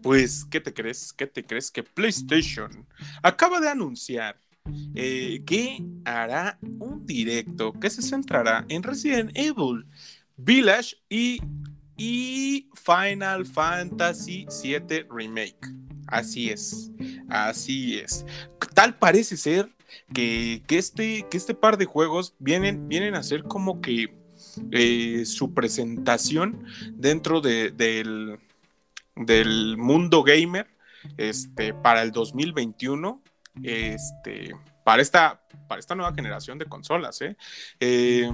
[0.08, 1.12] Pues, ¿qué te crees?
[1.12, 1.70] ¿Qué te crees?
[1.70, 2.86] Que PlayStation
[3.22, 4.40] acaba de anunciar
[4.94, 9.84] eh, que hará un directo que se centrará en Resident Evil
[10.38, 11.42] Village y,
[11.98, 15.58] y Final Fantasy VII Remake.
[16.06, 16.90] Así es,
[17.28, 18.24] así es.
[18.72, 19.68] Tal parece ser
[20.14, 24.16] que, este, que este par de juegos vienen, vienen a ser como que
[24.72, 28.38] eh, su presentación dentro de, del,
[29.18, 30.68] del mundo gamer
[31.16, 33.22] este, para el 2021.
[33.62, 34.54] Este,
[34.84, 37.36] para esta, para esta nueva generación de consolas, ¿eh?
[37.80, 38.30] eh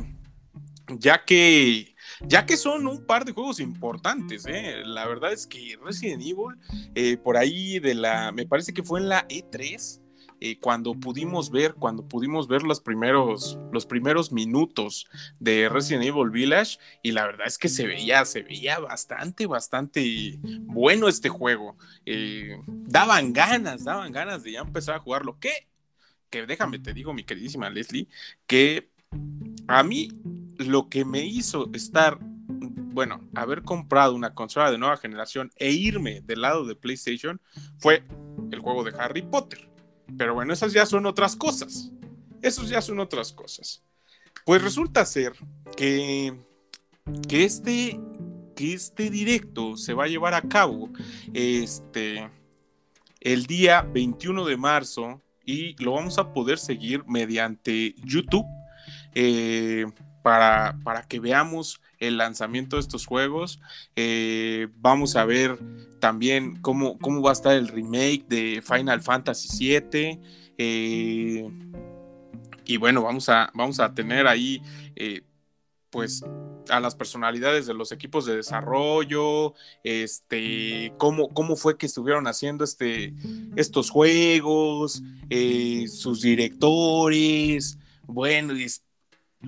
[0.98, 4.82] ya que ya que son un par de juegos importantes, ¿eh?
[4.84, 9.08] la verdad es que Resident Evil, por ahí de la, me parece que fue en
[9.08, 10.03] la E3,
[10.46, 15.08] eh, cuando pudimos ver, cuando pudimos ver los primeros, los primeros minutos
[15.40, 20.38] de Resident Evil Village, y la verdad es que se veía, se veía bastante, bastante
[20.64, 21.78] bueno este juego.
[22.66, 25.38] daban ganas, daban ganas de ya empezar a jugarlo.
[25.40, 25.66] ¿Qué?
[26.28, 28.06] Que déjame, te digo, mi queridísima Leslie,
[28.46, 28.90] que
[29.66, 30.10] a mí
[30.58, 36.20] lo que me hizo estar, bueno, haber comprado una consola de nueva generación e irme
[36.20, 37.40] del lado de PlayStation
[37.78, 38.04] fue
[38.50, 39.72] el juego de Harry Potter.
[40.16, 41.90] Pero bueno, esas ya son otras cosas.
[42.42, 43.82] Esos ya son otras cosas.
[44.44, 45.32] Pues resulta ser
[45.76, 46.38] que,
[47.28, 47.98] que, este,
[48.54, 50.90] que este directo se va a llevar a cabo
[51.32, 52.30] este,
[53.20, 58.46] el día 21 de marzo y lo vamos a poder seguir mediante YouTube.
[59.14, 59.86] Eh,
[60.24, 63.60] para, que veamos el lanzamiento de estos juegos.
[63.96, 65.58] Eh, vamos a ver
[66.00, 70.20] también cómo, cómo, va a estar el remake de Final Fantasy VII.
[70.58, 71.48] Eh,
[72.64, 74.62] y bueno, vamos a, vamos a tener ahí
[74.96, 75.22] eh,
[75.90, 76.24] pues
[76.70, 82.64] a las personalidades de los equipos de desarrollo, este, cómo, cómo fue que estuvieron haciendo
[82.64, 83.14] este,
[83.54, 85.02] estos juegos,
[85.88, 88.54] sus directores, bueno,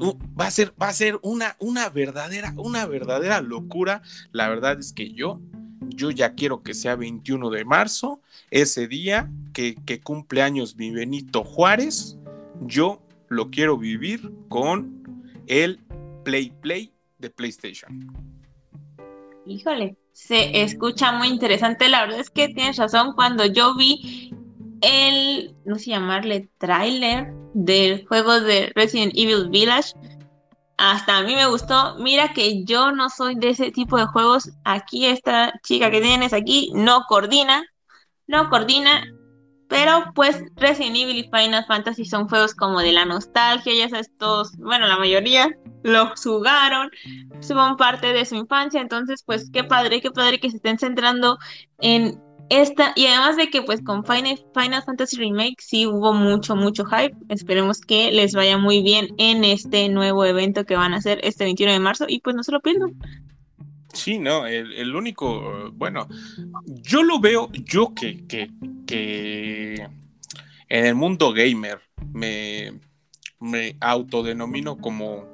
[0.00, 4.02] va a ser, va a ser una, una verdadera, una verdadera locura.
[4.32, 5.40] La verdad es que yo,
[5.88, 10.90] yo ya quiero que sea 21 de marzo, ese día que, que cumple años mi
[10.90, 12.16] Benito Juárez,
[12.60, 15.02] yo lo quiero vivir con
[15.46, 15.80] el
[16.24, 18.12] Play Play de PlayStation.
[19.46, 21.88] Híjole, se escucha muy interesante.
[21.88, 23.12] La verdad es que tienes razón.
[23.14, 24.34] Cuando yo vi
[24.86, 29.94] el, no sé llamarle, tráiler del juego de Resident Evil Village.
[30.78, 31.96] Hasta a mí me gustó.
[31.98, 34.50] Mira que yo no soy de ese tipo de juegos.
[34.64, 37.64] Aquí esta chica que tienes aquí no coordina.
[38.26, 39.04] No coordina.
[39.68, 43.74] Pero pues Resident Evil y Final Fantasy son juegos como de la nostalgia.
[43.74, 45.50] Ya sabes, todos, bueno, la mayoría
[45.82, 46.90] los jugaron.
[47.40, 48.80] Son parte de su infancia.
[48.80, 51.38] Entonces, pues qué padre, qué padre que se estén centrando
[51.78, 54.38] en esta, y además de que pues con Final,
[54.84, 57.16] Fantasy Remake sí hubo mucho, mucho hype.
[57.28, 61.44] Esperemos que les vaya muy bien en este nuevo evento que van a hacer este
[61.44, 62.92] 21 de marzo y pues no se lo pierdan.
[63.92, 66.06] Sí, no, el, único, bueno,
[66.66, 68.50] yo lo veo, yo que, que,
[68.86, 69.88] que
[70.68, 71.80] en el mundo gamer
[72.12, 72.78] me,
[73.40, 75.24] me autodenomino como,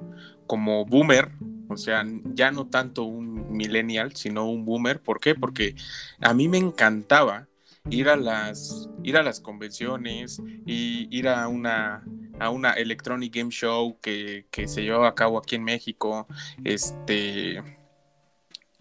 [0.47, 1.33] como boomer,
[1.69, 2.05] o sea,
[2.35, 5.01] ya no tanto un millennial, sino un boomer.
[5.01, 5.35] ¿Por qué?
[5.35, 5.75] Porque
[6.21, 7.49] a mí me encantaba
[7.91, 12.05] ir a las, ir a las convenciones y ir a una,
[12.39, 16.27] a una Electronic Game Show que, se llevaba a cabo aquí en México,
[16.65, 17.59] este,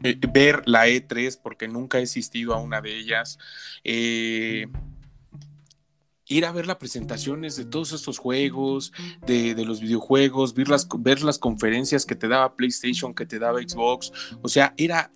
[0.04, 3.38] eh, ver la E3 porque nunca he asistido a una de ellas.
[3.84, 4.68] Eh,
[6.32, 8.94] ir a ver las presentaciones de todos estos juegos,
[9.26, 13.60] de, los videojuegos, ver las, ver las conferencias que te daba PlayStation, que te daba
[13.60, 14.12] Xbox.
[14.42, 15.12] O sea, era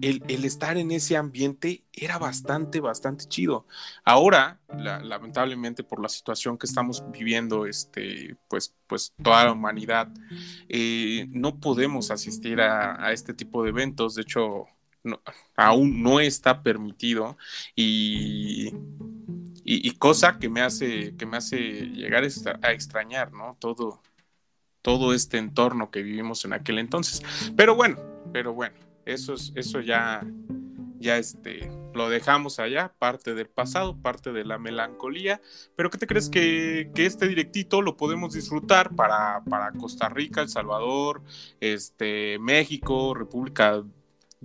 [0.00, 3.66] el, estar en ese ambiente era bastante, bastante chido.
[4.04, 10.08] Ahora, lamentablemente por la situación que estamos viviendo, este, pues, pues toda la humanidad,
[10.68, 14.14] eh, no podemos asistir a, este tipo de eventos.
[14.14, 14.66] De hecho,
[15.56, 17.36] aún no está permitido
[17.74, 18.72] y,
[19.66, 22.24] y, cosa que me hace, que me hace llegar
[22.62, 23.56] a extrañar, ¿no?
[23.58, 24.00] Todo,
[24.82, 27.22] todo este entorno que vivimos en aquel entonces.
[27.56, 27.98] Pero bueno,
[28.32, 30.22] pero bueno eso, es, eso ya,
[30.98, 35.40] ya este, lo dejamos allá, parte del pasado, parte de la melancolía,
[35.76, 40.42] pero ¿qué te crees que, que este directito lo podemos disfrutar para, para, Costa Rica,
[40.42, 41.22] El Salvador,
[41.60, 43.82] este, México, República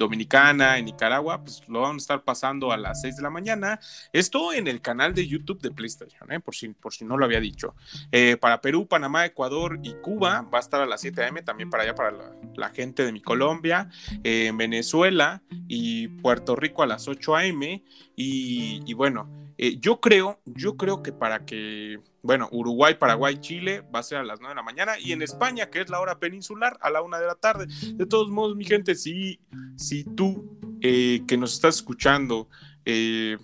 [0.02, 3.80] Dominicana, en Nicaragua, pues lo van a estar pasando a las 6 de la mañana.
[4.12, 6.40] Esto en el canal de YouTube de PlayStation, ¿eh?
[6.40, 7.76] por, si, por si no lo había dicho.
[8.12, 11.70] Eh, para Perú, Panamá, Ecuador y Cuba va a estar a las 7 am, también
[11.70, 12.12] para allá, para
[12.56, 13.90] la, gente de mi Colombia.
[14.24, 17.82] Eh, en Venezuela y Puerto Rico a las 8 am.
[18.16, 19.41] Y bueno,
[19.80, 24.24] yo creo, yo creo que para que bueno, Uruguay, Paraguay, Chile va a ser a
[24.24, 27.02] las 9 de la mañana y en España, que es la hora peninsular, a la
[27.02, 27.68] 1 de la tarde.
[27.94, 29.40] De todos modos, mi gente, si,
[29.76, 32.48] si tú eh, que nos estás escuchando
[32.86, 33.38] eh,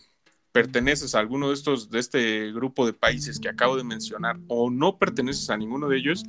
[0.51, 4.69] perteneces a alguno de estos, de este grupo de países que acabo de mencionar o
[4.69, 6.23] no perteneces a ninguno de ellos,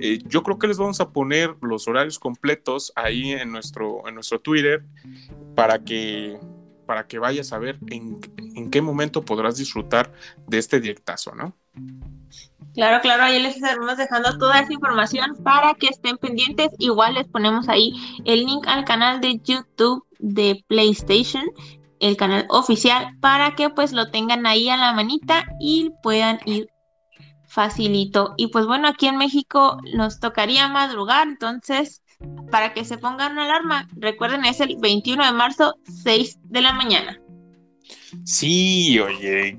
[0.00, 4.16] eh, yo creo que les vamos a poner los horarios completos ahí en nuestro, en
[4.16, 4.84] nuestro Twitter
[5.54, 6.38] para que
[6.92, 8.20] para que vayas a ver en,
[8.54, 10.12] en qué momento podrás disfrutar
[10.46, 11.56] de este directazo, ¿no?
[12.74, 16.68] Claro, claro, ahí les estaremos dejando toda esa información para que estén pendientes.
[16.78, 17.94] Igual les ponemos ahí
[18.26, 21.44] el link al canal de YouTube de PlayStation,
[21.98, 26.68] el canal oficial, para que pues lo tengan ahí a la manita y puedan ir
[27.46, 28.34] facilito.
[28.36, 32.01] Y pues bueno, aquí en México nos tocaría madrugar, entonces
[32.50, 36.72] para que se pongan una alarma, recuerden es el 21 de marzo, 6 de la
[36.72, 37.18] mañana.
[38.24, 39.58] Sí, oye,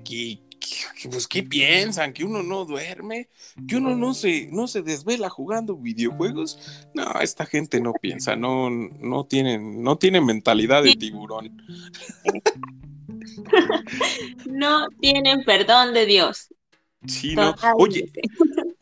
[1.10, 2.14] pues ¿qué piensan?
[2.14, 3.30] ¿Que uno no duerme?
[3.68, 6.88] ¿Que uno no se, no se desvela jugando videojuegos?
[6.94, 11.62] No, esta gente no piensa, no, no tienen, no tienen mentalidad de tiburón.
[14.46, 16.50] no tienen perdón de Dios.
[17.06, 17.54] Sí, no.
[17.78, 18.10] Oye,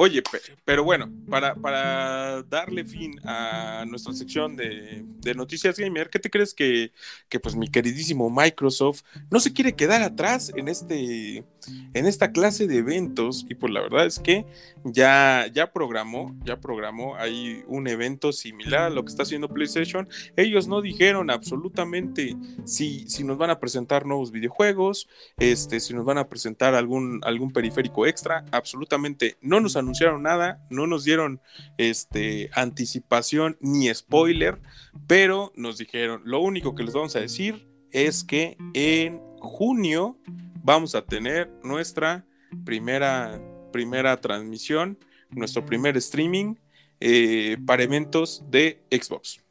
[0.04, 0.24] Oye,
[0.66, 6.56] pero bueno, para, para darle fin a nuestra sección de, noticias gamer, ¿qué te crees
[6.56, 6.92] que,
[7.30, 11.46] que, pues mi queridísimo Microsoft no se quiere quedar atrás en este
[11.94, 13.46] en esta clase de eventos?
[13.48, 14.48] Y pues la verdad es que
[14.84, 20.10] ya, ya programó, ya programó ahí un evento similar a lo que está haciendo PlayStation.
[20.36, 22.36] Ellos no dijeron absolutamente
[22.66, 27.20] si, si nos van a presentar nuevos videojuegos, este, si nos van a presentar algún,
[27.24, 31.42] algún periférico extra, absolutamente no nos anunciaron anunciaron nada, no nos dieron
[31.78, 34.62] este, anticipación ni spoiler,
[35.06, 40.18] pero nos dijeron, lo único que les vamos a decir es que en junio
[40.64, 42.26] vamos a tener nuestra
[42.64, 43.42] primera,
[43.74, 44.98] primera transmisión,
[45.30, 46.56] nuestro primer streaming
[47.02, 49.44] eh, para eventos de Xbox.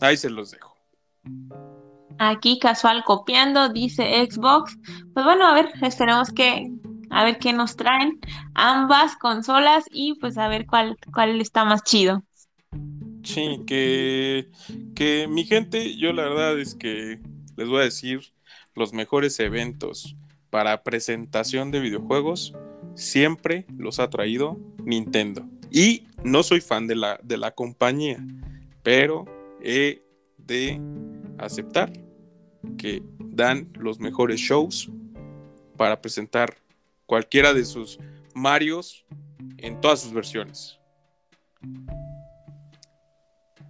[0.00, 0.74] Ahí se los dejo.
[2.18, 4.78] Aquí casual copiando, dice Xbox.
[5.12, 6.70] Pues bueno, a ver, esperemos que
[7.12, 8.18] a ver qué nos traen
[8.54, 12.24] ambas consolas y pues a ver cuál, cuál está más chido.
[13.22, 14.50] Sí, que,
[14.94, 17.20] que mi gente, yo la verdad es que
[17.56, 18.20] les voy a decir
[18.74, 20.16] los mejores eventos
[20.48, 22.54] para presentación de videojuegos
[22.94, 25.46] siempre los ha traído Nintendo.
[25.70, 28.24] Y no soy fan de la, de la compañía,
[28.82, 29.26] pero
[29.62, 30.02] he
[30.38, 30.80] de
[31.38, 31.92] aceptar
[32.78, 34.90] que dan los mejores shows
[35.76, 36.61] para presentar
[37.12, 37.98] cualquiera de sus
[38.34, 39.04] Marios
[39.58, 40.80] en todas sus versiones.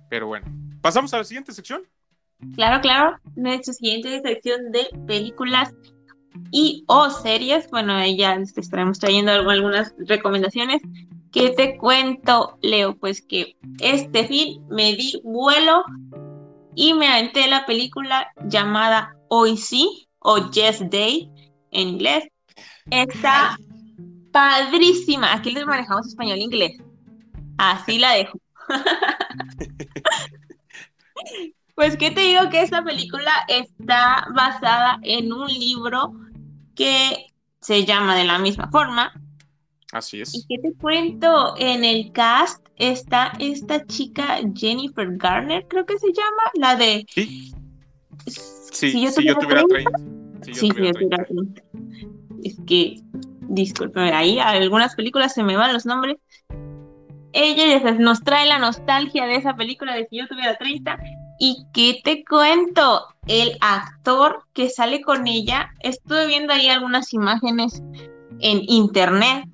[0.08, 0.46] Pero bueno,
[0.80, 1.82] pasamos a la siguiente sección.
[2.54, 3.16] Claro, claro.
[3.34, 5.74] Nuestra siguiente sección de películas
[6.52, 7.68] y o series.
[7.72, 10.80] Bueno, ya les estaremos trayendo algunas recomendaciones.
[11.32, 12.96] ¿Qué te cuento, Leo?
[12.96, 15.82] Pues que este fin me di vuelo
[16.76, 21.28] y me aventé la película llamada Hoy sí o Yes Day
[21.72, 22.28] en inglés,
[22.90, 23.56] Está
[24.32, 25.32] padrísima.
[25.32, 26.78] Aquí les manejamos español e inglés.
[27.58, 28.38] Así la dejo.
[31.74, 32.48] pues, ¿qué te digo?
[32.50, 36.14] Que esta película está basada en un libro
[36.74, 37.26] que
[37.60, 39.12] se llama de la misma forma.
[39.92, 40.34] Así es.
[40.34, 41.54] ¿Y qué te cuento?
[41.58, 47.04] En el cast está esta chica Jennifer Garner, creo que se llama, la de...
[47.08, 47.54] Sí.
[48.72, 49.90] Sí, si yo tuviera, 30.
[50.42, 51.62] sí, si yo tuviera 30.
[52.42, 53.00] Es que,
[53.48, 56.16] discúlpeme, ahí algunas películas se me van los nombres.
[57.32, 60.98] Ella nos trae la nostalgia de esa película de si yo tuviera 30.
[61.38, 63.06] ¿Y qué te cuento?
[63.26, 67.82] El actor que sale con ella, estuve viendo ahí algunas imágenes
[68.40, 69.44] en internet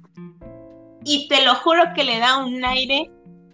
[1.04, 3.10] y te lo juro que le da un aire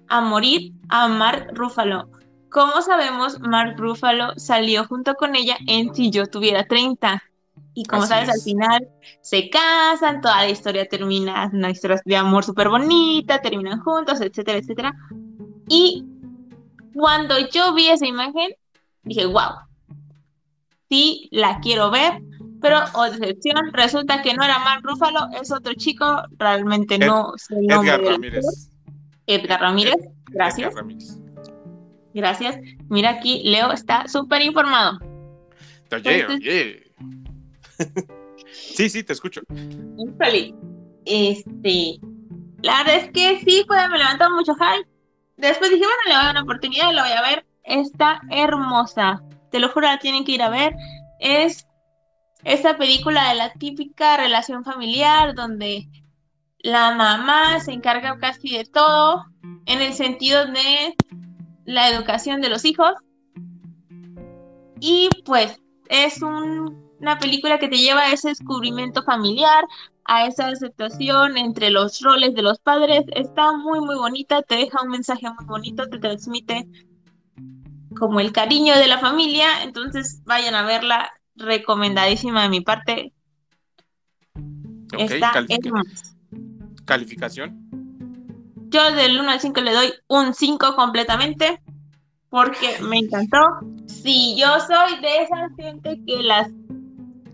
[0.08, 2.08] a morir a Mark Ruffalo.
[2.50, 7.22] Como sabemos, Mark Ruffalo salió junto con ella en Si yo tuviera 30.
[7.74, 8.88] Y como sabes, al final
[9.20, 14.58] se casan, toda la historia termina, una historia de amor súper bonita, terminan juntos, etcétera,
[14.58, 14.94] etcétera.
[15.68, 16.04] Y
[16.94, 18.52] cuando yo vi esa imagen,
[19.02, 19.54] dije, wow,
[20.88, 22.22] sí, la quiero ver,
[22.62, 27.56] pero, oh decepción, resulta que no era Mark Ruffalo, es otro chico, realmente no sé
[27.58, 27.94] el nombre.
[27.94, 28.70] Edgar Ramírez.
[29.26, 29.96] Edgar Ramírez,
[30.30, 30.68] gracias.
[30.68, 31.18] Edgar Ramírez.
[32.14, 32.56] Gracias.
[32.88, 35.00] Mira aquí, Leo está súper informado.
[35.92, 36.83] Oye, oye.
[38.52, 39.42] Sí, sí, te escucho.
[41.04, 41.98] Este,
[42.62, 44.88] la verdad es que sí, pues me levantó mucho hype.
[45.36, 47.46] Después dije, bueno, le voy a dar una oportunidad, la voy a ver.
[47.64, 49.22] Está hermosa.
[49.50, 50.74] Te lo juro, la tienen que ir a ver.
[51.18, 51.66] Es
[52.44, 55.88] esta película de la típica relación familiar donde
[56.58, 59.26] la mamá se encarga casi de todo
[59.66, 60.94] en el sentido de
[61.64, 62.92] la educación de los hijos.
[64.80, 66.20] Y pues es
[67.00, 69.64] una película que te lleva a ese descubrimiento familiar,
[70.04, 73.04] a esa aceptación entre los roles de los padres.
[73.14, 76.66] Está muy, muy bonita, te deja un mensaje muy bonito, te transmite
[77.98, 79.62] como el cariño de la familia.
[79.62, 83.12] Entonces vayan a verla, recomendadísima de mi parte.
[84.98, 85.32] Está
[86.84, 87.64] ¿Calificación?
[88.68, 91.62] Yo del 1 al 5 le doy un 5 completamente
[92.28, 93.38] porque me encantó.
[93.86, 96.48] Si yo soy de esa gente que las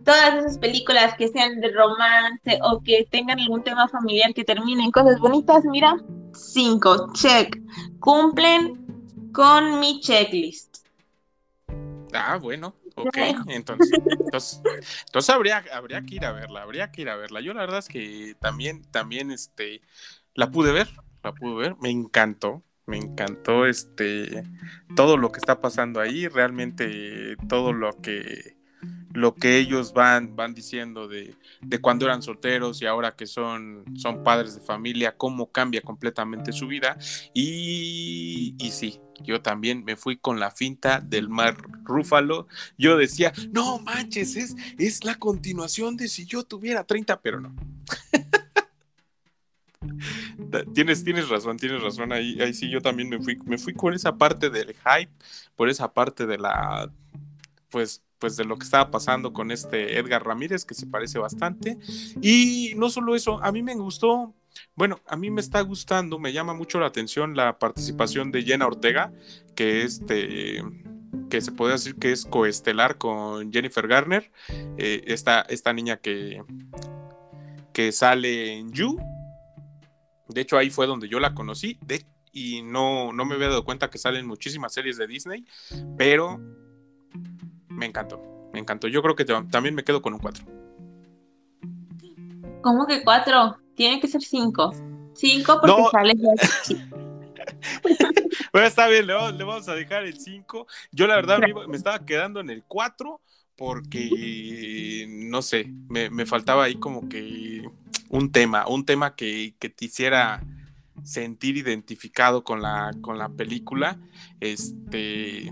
[0.04, 4.90] todas esas películas que sean de romance o que tengan algún tema familiar que terminen
[4.90, 5.96] cosas bonitas, mira,
[6.32, 7.60] 5, check.
[7.98, 10.78] Cumplen con mi checklist.
[12.12, 12.74] Ah, bueno.
[12.96, 13.16] Ok,
[13.48, 13.90] entonces,
[15.06, 17.40] entonces, habría, habría que ir a verla, habría que ir a verla.
[17.40, 19.80] Yo la verdad es que también, también, este,
[20.34, 20.88] la pude ver,
[21.22, 24.44] la pude ver, me encantó, me encantó, este,
[24.96, 28.56] todo lo que está pasando ahí, realmente todo lo que,
[29.12, 33.84] lo que ellos van, van diciendo de, de cuando eran solteros y ahora que son,
[33.96, 36.96] son padres de familia, cómo cambia completamente su vida.
[37.34, 42.46] Y, y sí, yo también me fui con la finta del mar Rúfalo.
[42.78, 47.54] Yo decía, no manches, es, es la continuación de si yo tuviera 30, pero no.
[50.74, 52.12] tienes, tienes razón, tienes razón.
[52.12, 55.12] Ahí, ahí sí, yo también me fui, me fui con esa parte del hype,
[55.56, 56.90] por esa parte de la,
[57.70, 61.78] pues, pues de lo que estaba pasando con este Edgar Ramírez, que se parece bastante.
[62.22, 64.34] Y no solo eso, a mí me gustó
[64.74, 68.66] bueno, a mí me está gustando, me llama mucho la atención la participación de Jenna
[68.66, 69.12] Ortega,
[69.54, 70.62] que este
[71.28, 74.30] que se puede decir que es coestelar con Jennifer Garner,
[74.78, 76.42] eh, esta, niña que,
[77.72, 78.98] que sale en You.
[80.28, 81.78] De hecho, ahí fue donde yo la conocí.
[82.32, 85.44] y no, no me había dado cuenta que salen muchísimas series de Disney,
[85.96, 86.40] pero
[87.80, 88.22] me encantó,
[88.52, 88.86] me encantó.
[88.88, 90.44] Yo creo que también me quedo con un 4.
[92.60, 93.56] ¿Cómo que 4?
[93.74, 94.70] Tiene que ser cinco.
[95.14, 96.12] Cinco porque sale
[98.52, 100.66] bueno, está bien, le vamos, a dejar el 5.
[100.92, 103.20] Yo la verdad me, estaba quedando en el 4
[103.56, 107.66] porque, no sé, me, faltaba ahí como que
[108.10, 110.44] un tema, un tema que, que te hiciera
[111.02, 113.98] sentir identificado con la, con la película,
[114.38, 115.50] este,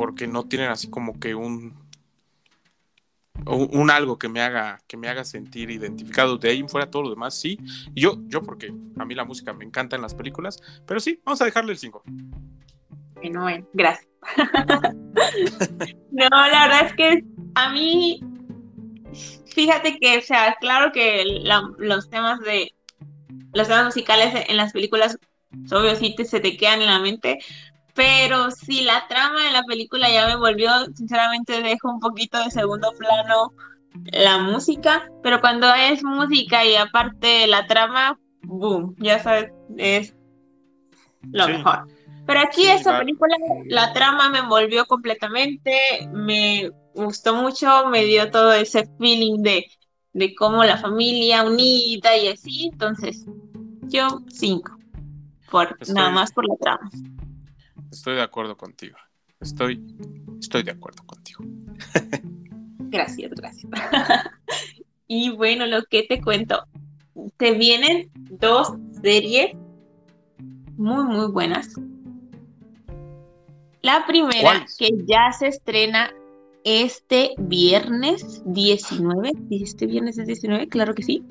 [0.00, 1.74] porque no tienen así como que un,
[3.44, 7.02] un, algo que me haga que me haga sentir identificado de ahí en fuera todo
[7.02, 7.58] lo demás sí.
[7.94, 11.42] Yo yo porque a mí la música me encanta en las películas pero sí vamos
[11.42, 12.02] a dejarle el 5
[13.30, 14.08] no gracias.
[16.12, 17.24] No la verdad es que
[17.54, 18.20] a mí
[19.54, 21.42] fíjate que o sea claro que
[21.76, 22.72] los temas de
[23.52, 25.18] los musicales en las películas
[25.70, 27.38] obvio sí se te quedan en la mente
[28.00, 32.50] pero si la trama de la película ya me volvió, sinceramente dejo un poquito de
[32.50, 33.52] segundo plano
[34.04, 40.14] la música, pero cuando es música y aparte la trama, boom, ya sabes, es
[41.30, 41.52] lo Sí.
[41.52, 41.86] mejor.
[42.26, 43.36] Pero aquí Sí, esta la- película,
[43.66, 49.66] la trama me envolvió completamente, me gustó mucho, me dio todo ese feeling de,
[50.14, 53.26] de cómo la familia unida y así, entonces
[53.82, 54.78] yo cinco,
[55.50, 56.90] por, Estoy- nada más por la trama.
[57.90, 58.96] Estoy de acuerdo contigo.
[59.40, 59.82] Estoy,
[60.38, 61.44] estoy de acuerdo contigo.
[62.90, 63.70] Gracias, gracias.
[65.12, 66.62] Y bueno, lo que te cuento,
[67.36, 69.56] te vienen dos series
[70.76, 71.74] muy, muy buenas.
[73.82, 76.12] La primera, que ya se estrena
[76.62, 81.24] este viernes 19, ¿y este viernes es 19, claro que sí,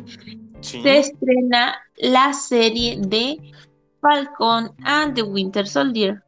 [0.59, 0.81] Sí.
[0.81, 3.37] se estrena la serie de
[4.01, 6.21] Falcon and the Winter Soldier.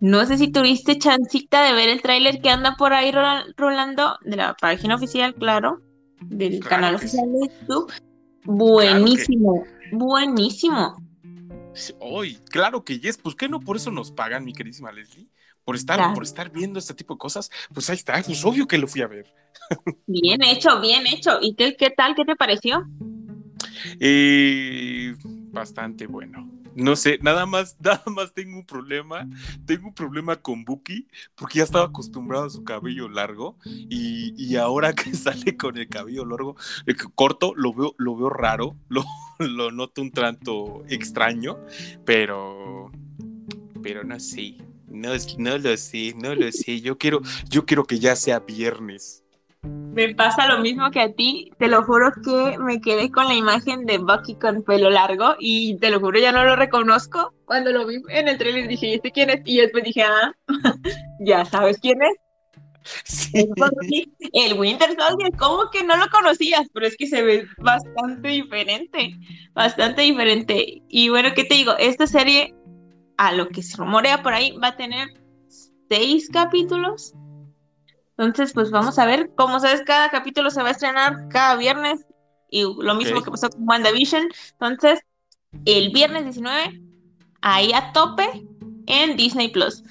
[0.00, 4.18] No sé si tuviste chancita de ver el tráiler que anda por ahí rola- rolando
[4.24, 5.80] de la página oficial, claro,
[6.20, 7.92] del Claro canal oficial de YouTube.
[8.44, 10.96] Buenísimo, buenísimo.
[12.00, 13.16] uy, claro que yes.
[13.18, 15.28] Pues que no por eso nos pagan, mi queridísima Leslie.
[15.64, 16.14] Por estar, Claro.
[16.14, 19.00] por estar viendo este tipo de cosas, pues ahí está, pues obvio que lo fui
[19.02, 19.26] a ver.
[20.06, 21.38] Bien hecho, bien hecho.
[21.40, 22.14] ¿Y qué, qué tal?
[22.14, 22.84] ¿Qué te pareció?
[23.98, 25.16] Eh,
[25.50, 26.48] bastante bueno.
[26.76, 29.26] No sé, nada más, nada más tengo un problema.
[29.64, 34.56] Tengo un problema con Buki porque ya estaba acostumbrado a su cabello largo y, y
[34.56, 36.56] ahora que sale con el cabello largo,
[36.86, 39.04] eh, corto, lo veo, lo veo raro, lo,
[39.38, 41.58] lo noto un tanto extraño,
[42.04, 42.92] pero,
[43.82, 46.80] pero no sé, no, no lo sé, no lo sé.
[46.82, 49.25] Yo quiero, yo quiero que ya sea viernes.
[49.66, 51.52] Me pasa lo mismo que a ti.
[51.58, 55.78] Te lo juro que me quedé con la imagen de Bucky con pelo largo y
[55.78, 57.32] te lo juro, ya no lo reconozco.
[57.46, 59.40] Cuando lo vi en el trailer dije, ¿y este quién es?
[59.46, 60.34] Y después dije, ah,
[61.20, 62.12] ya sabes quién es.
[63.04, 63.48] Sí.
[64.32, 65.32] El Winter Soldier.
[65.38, 66.66] ¿Cómo que no lo conocías?
[66.72, 69.16] Pero es que se ve bastante diferente,
[69.54, 70.82] bastante diferente.
[70.88, 71.72] Y bueno, ¿qué te digo?
[71.78, 72.54] Esta serie,
[73.16, 75.08] a lo que se rumorea por ahí, va a tener
[75.88, 77.14] seis capítulos.
[78.18, 79.30] Entonces, pues vamos a ver.
[79.34, 82.06] Como sabes, cada capítulo se va a estrenar cada viernes.
[82.50, 84.28] Y lo mismo que pasó con WandaVision.
[84.52, 85.00] Entonces,
[85.64, 86.80] el viernes 19,
[87.42, 88.26] ahí a tope
[88.86, 89.82] en Disney Plus.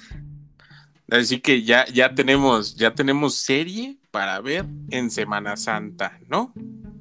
[1.10, 6.52] Así que ya, ya tenemos, ya tenemos serie para ver en Semana Santa, ¿no?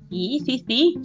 [0.10, 0.96] Sí, sí, sí.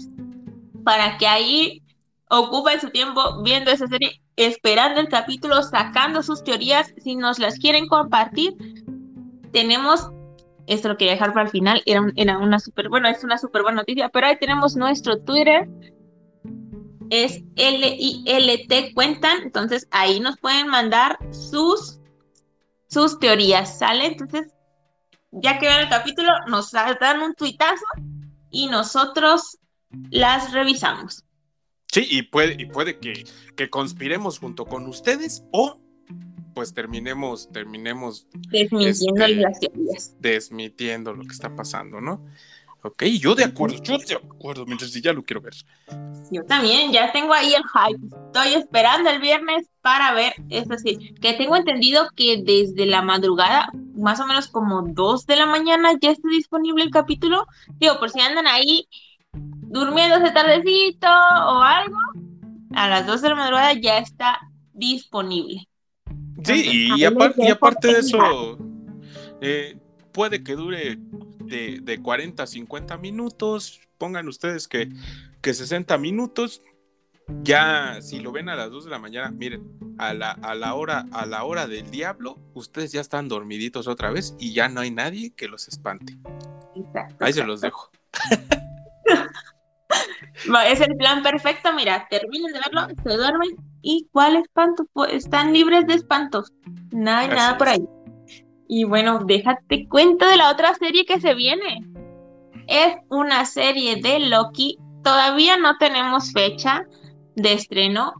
[0.84, 1.82] Para que ahí
[2.28, 6.92] ocupen su tiempo viendo esa serie, esperando el capítulo, sacando sus teorías.
[7.02, 8.54] Si nos las quieren compartir,
[9.52, 10.10] tenemos,
[10.66, 13.62] esto lo quería dejar para el final, era, era una súper, bueno, es una súper
[13.62, 15.68] buena noticia, pero ahí tenemos nuestro Twitter.
[17.10, 21.98] Es L-I-L-T cuentan, entonces ahí nos pueden mandar sus,
[22.88, 24.06] sus teorías, ¿sale?
[24.06, 24.54] Entonces,
[25.32, 27.84] ya que vean el capítulo, nos dan un tuitazo
[28.50, 29.58] y nosotros
[30.10, 31.24] las revisamos.
[31.92, 33.24] Sí, y puede, y puede que,
[33.56, 35.80] que conspiremos junto con ustedes o
[36.54, 40.16] pues terminemos, terminemos Desmintiendo Este- las teorías.
[40.20, 42.24] desmitiendo lo que está pasando, ¿no?
[42.82, 45.52] Ok, yo de acuerdo, yo de acuerdo, mientras ya lo quiero ver.
[46.30, 48.16] Yo también, ya tengo ahí el hype.
[48.26, 50.32] Estoy esperando el viernes para ver.
[50.48, 55.36] Es decir, que tengo entendido que desde la madrugada, más o menos como 2 de
[55.36, 57.46] la mañana, ya está disponible el capítulo.
[57.78, 58.88] Digo, por si andan ahí
[59.34, 61.98] durmiéndose tardecito o algo,
[62.74, 64.40] a las 2 de la madrugada ya está
[64.72, 65.68] disponible.
[66.44, 68.58] Sí, y, aparte de eso,
[69.40, 69.76] eh,
[70.12, 70.98] puede que dure
[71.44, 74.88] de, de 40 a 50 minutos, pongan ustedes que,
[75.40, 76.62] que 60 minutos,
[77.42, 80.74] ya si lo ven a las 2 de la mañana, miren, a la, a la
[80.74, 84.80] hora, a la hora del diablo, ustedes ya están dormiditos otra vez y ya no
[84.80, 86.16] hay nadie que los espante.
[86.74, 87.90] Exacto, Ahí se los dejo.
[90.66, 94.86] Es el plan perfecto, mira, terminen de verlo, se duermen y ¿cuál espanto?
[95.10, 96.52] Están libres de espantos,
[96.90, 97.84] no hay Así nada por ahí.
[98.68, 101.84] Y bueno, déjate cuento de la otra serie que se viene.
[102.66, 106.86] Es una serie de Loki, todavía no tenemos fecha
[107.34, 108.14] de estreno,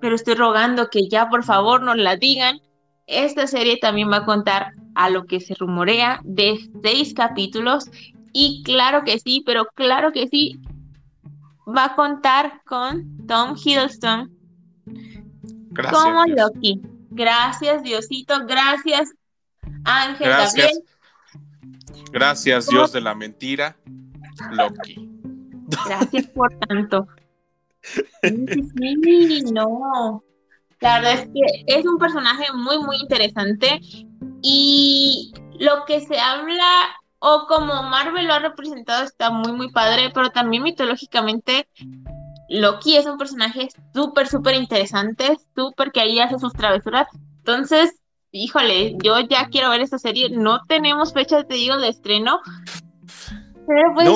[0.00, 2.60] pero estoy rogando que ya por favor nos la digan.
[3.06, 7.88] Esta serie también va a contar a lo que se rumorea de seis capítulos
[8.32, 10.58] y claro que sí, pero claro que sí,
[11.66, 14.32] va a contar con Tom Hiddleston
[15.70, 16.02] Gracias.
[16.02, 16.36] como Dios.
[16.54, 16.80] Loki.
[17.10, 18.46] Gracias, Diosito.
[18.46, 19.12] Gracias,
[19.84, 20.54] Ángel Gracias.
[20.54, 20.84] Gabriel.
[22.12, 23.76] Gracias, Dios de la mentira,
[24.52, 25.10] Loki.
[25.86, 27.06] Gracias por tanto.
[28.22, 30.24] Sí, no.
[30.80, 33.80] La verdad es que es un personaje muy, muy interesante.
[34.42, 36.64] Y lo que se habla
[37.28, 41.68] o como Marvel lo ha representado está muy, muy padre, pero también mitológicamente
[42.48, 47.08] Loki es un personaje súper, súper interesante, súper que ahí hace sus travesuras.
[47.38, 48.00] Entonces,
[48.30, 50.30] híjole, yo ya quiero ver esta serie.
[50.30, 52.38] No tenemos fecha, te digo, de estreno.
[53.66, 54.08] Pero pues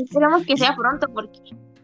[0.00, 1.38] esperamos que sea pronto porque...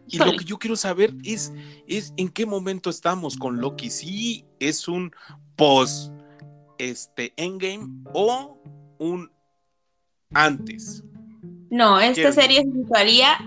[0.09, 1.53] Y lo que yo quiero saber es,
[1.87, 3.89] es en qué momento estamos con Loki.
[3.89, 5.13] Si es un
[5.55, 6.11] post
[6.77, 8.59] este, Endgame o
[8.99, 9.32] un
[10.33, 11.03] antes.
[11.69, 13.37] No, esta serie se situaría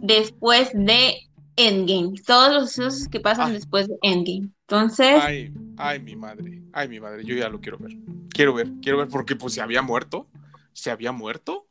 [0.00, 1.14] después de
[1.56, 2.14] Endgame.
[2.26, 3.54] Todos los sucesos que pasan ah.
[3.54, 4.50] después de Endgame.
[4.68, 5.22] Entonces.
[5.22, 6.62] Ay, ay, mi madre.
[6.72, 7.24] Ay, mi madre.
[7.24, 7.96] Yo ya lo quiero ver.
[8.30, 10.26] Quiero ver, quiero ver porque pues se había muerto.
[10.72, 11.66] Se había muerto.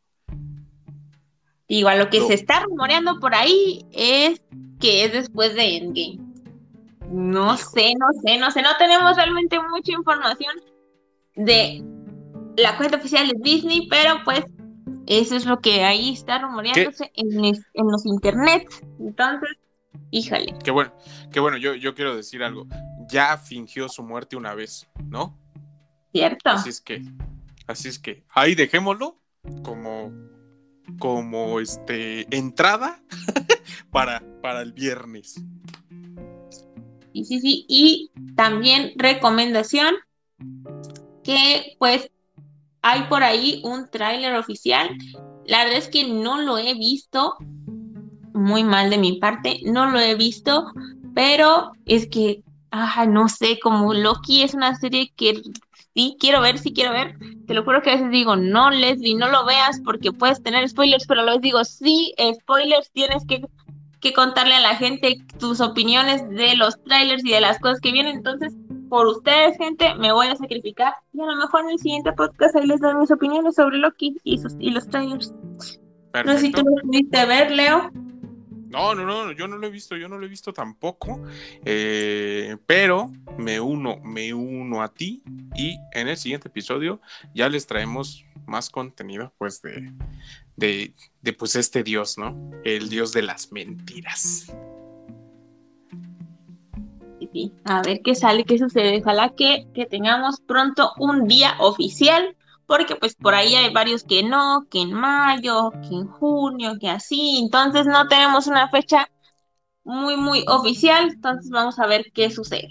[1.68, 4.42] Igual lo que se está rumoreando por ahí es
[4.80, 6.20] que es después de Endgame.
[7.10, 8.62] No sé, no sé, no sé.
[8.62, 10.56] No tenemos realmente mucha información
[11.36, 11.84] de
[12.58, 14.44] la cuenta oficial de Disney, pero pues
[15.08, 18.82] eso es lo que ahí está rumoreándose en, en, los internets.
[19.00, 19.50] Entonces,
[20.10, 20.54] híjale.
[20.64, 20.94] Qué bueno,
[21.32, 22.68] qué bueno, yo, yo quiero decir algo.
[23.10, 25.38] Ya fingió su muerte una vez, ¿no?
[26.14, 26.50] Cierto.
[26.50, 27.02] Así es que,
[27.68, 29.22] así es que, ahí dejémoslo
[29.64, 30.14] como,
[31.00, 33.02] como este, entrada
[33.92, 35.42] para, para el viernes.
[37.14, 37.66] Sí, sí, sí.
[37.68, 39.96] Y también recomendación
[41.24, 42.10] que pues
[42.82, 44.90] hay por ahí un tráiler oficial.
[45.46, 47.36] La verdad es que no lo he visto,
[48.34, 50.72] muy mal de mi parte, no lo he visto,
[51.14, 52.44] pero es que,
[53.08, 55.42] no sé, como Loki es una serie que
[55.94, 57.18] sí quiero ver, sí quiero ver.
[57.48, 60.68] Te lo juro que a veces digo, no, Leslie, no lo veas porque puedes tener
[60.68, 63.46] spoilers, pero a digo, sí, spoilers, tienes que,
[64.00, 67.92] que contarle a la gente tus opiniones de los trailers y de las cosas que
[67.92, 68.18] vienen.
[68.18, 68.54] Entonces,
[68.92, 70.94] por ustedes, gente, me voy a sacrificar.
[71.14, 74.18] Y a lo mejor en el siguiente podcast ahí les doy mis opiniones sobre Loki
[74.26, 75.34] y, sus, y los trailers.
[76.26, 77.90] No sé si tú lo pudiste ver, Leo.
[78.70, 81.22] No, no, no, yo no lo he visto, yo no lo he visto tampoco,
[81.64, 85.24] eh, pero me uno, me uno a ti
[85.56, 87.00] y en el siguiente episodio
[87.34, 89.94] ya les traemos más contenido, pues de,
[90.58, 92.52] de, de pues este dios, ¿no?
[92.66, 94.54] El dios de las mentiras
[97.66, 99.02] a ver qué sale, qué sucede.
[99.02, 104.24] Ojalá que, que tengamos pronto un día oficial, porque pues por ahí hay varios que
[104.24, 107.40] no, que en mayo, que en junio, que así.
[107.42, 109.10] Entonces no tenemos una fecha
[109.84, 111.10] muy, muy oficial.
[111.14, 112.70] Entonces vamos a ver qué sucede.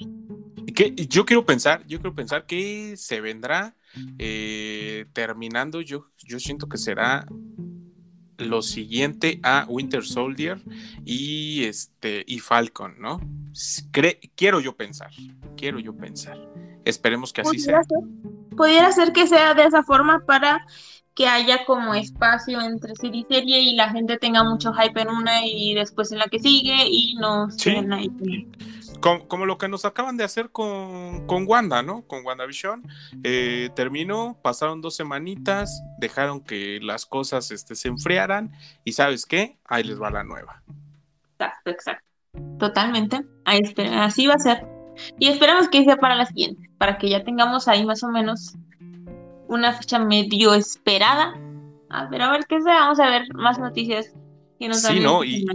[0.74, 3.74] Que yo quiero pensar, yo quiero pensar que se vendrá
[4.18, 5.80] eh, terminando.
[5.80, 7.26] Yo, yo siento que será
[8.40, 10.60] lo siguiente a Winter Soldier
[11.04, 13.20] y este y Falcon, ¿no?
[14.36, 15.10] quiero yo pensar,
[15.56, 16.38] quiero yo pensar.
[16.84, 17.80] Esperemos que así sea.
[18.56, 20.64] pudiera ser que sea de esa forma para
[21.14, 25.08] que haya como espacio entre serie y serie y la gente tenga mucho hype en
[25.08, 27.74] una y después en la que sigue y no sí.
[29.00, 32.06] Como, lo que nos acaban de hacer con, con Wanda, ¿no?
[32.06, 32.86] Con WandaVision.
[33.24, 38.52] Eh, terminó, pasaron dos semanitas, dejaron que las cosas este, se enfriaran
[38.84, 39.58] y ¿sabes qué?
[39.64, 40.62] Ahí les va la nueva.
[41.32, 42.04] Exacto, exacto.
[42.58, 43.24] Totalmente.
[43.44, 43.60] Ahí
[43.94, 44.66] así va a ser.
[45.18, 48.54] Y esperamos que sea para la siguiente, para que ya tengamos ahí más o menos
[49.48, 51.34] una fecha medio esperada.
[51.88, 52.80] A ver, a ver qué sea.
[52.80, 54.12] Vamos a ver más noticias
[54.58, 55.46] que nos Sí, no, y,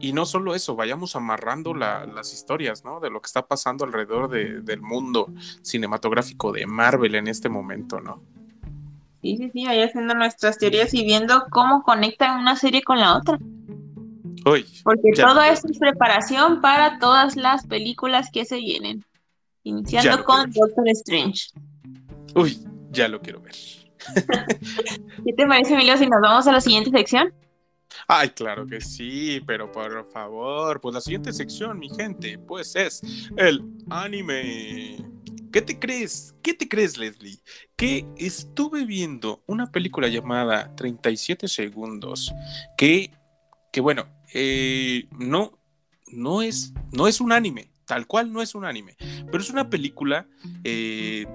[0.00, 3.00] y no solo eso, vayamos amarrando las historias, ¿no?
[3.00, 5.32] De lo que está pasando alrededor del mundo
[5.62, 8.22] cinematográfico de Marvel en este momento, ¿no?
[9.22, 13.16] Sí, sí, sí, vaya haciendo nuestras teorías y viendo cómo conectan una serie con la
[13.16, 13.38] otra.
[14.44, 19.04] Uy, Porque todo esto es preparación para todas las películas que se vienen.
[19.64, 21.48] Iniciando con Doctor Strange.
[22.36, 22.58] Uy,
[22.92, 23.54] ya lo quiero ver.
[25.24, 27.32] ¿Qué te parece, Emilio, si nos vamos a la siguiente sección?
[28.06, 33.02] Ay, claro que sí, pero por favor, pues la siguiente sección, mi gente, pues es
[33.36, 35.04] el anime.
[35.52, 36.34] ¿Qué te crees?
[36.42, 37.40] ¿Qué te crees, Leslie?
[37.76, 42.32] Que estuve viendo una película llamada 37 segundos,
[42.76, 43.10] que,
[43.72, 45.58] que bueno, eh, no,
[46.08, 48.96] no es, no es un anime, tal cual no es un anime,
[49.30, 50.28] pero es una película
[50.64, 51.26] eh,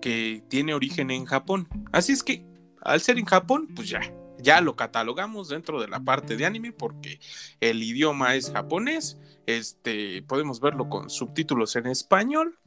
[0.00, 1.68] que tiene origen en Japón.
[1.92, 2.44] Así es que,
[2.82, 4.00] al ser en Japón, pues ya,
[4.40, 7.20] ya lo catalogamos dentro de la parte de anime porque
[7.60, 9.18] el idioma es japonés.
[9.46, 12.58] Este, podemos verlo con subtítulos en español,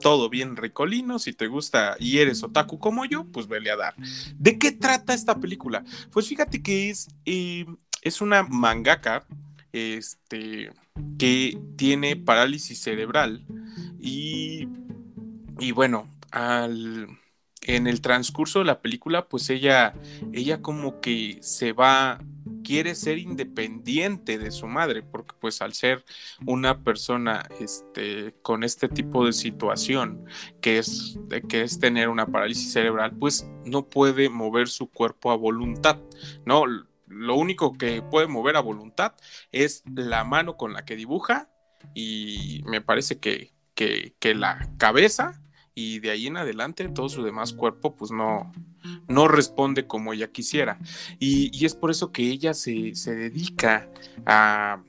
[0.00, 3.94] todo bien ricolino, si te gusta y eres otaku como yo, pues vele a dar.
[4.36, 5.82] ¿De qué trata esta película?
[6.12, 7.66] Pues fíjate que es, eh,
[8.02, 9.26] es una mangaka,
[9.72, 10.70] este,
[11.18, 13.44] que tiene parálisis cerebral
[13.98, 14.68] y,
[15.58, 17.08] y bueno, al
[17.62, 19.94] en el transcurso de la película, pues ella,
[20.32, 22.20] ella como que se va,
[22.64, 26.04] quiere ser independiente de su madre, porque pues al ser
[26.46, 30.24] una persona este, con este tipo de situación,
[30.60, 35.36] que es, que es tener una parálisis cerebral, pues no puede mover su cuerpo a
[35.36, 35.98] voluntad,
[36.46, 36.64] ¿no?
[37.06, 39.14] Lo único que puede mover a voluntad
[39.52, 41.50] es la mano con la que dibuja
[41.94, 45.39] y me parece que, que, que la cabeza
[45.74, 48.52] y de ahí en adelante todo su demás cuerpo pues no,
[49.08, 50.78] no responde como ella quisiera.
[51.18, 53.88] Y, es por eso que ella se, dedica
[54.26, 54.82] a,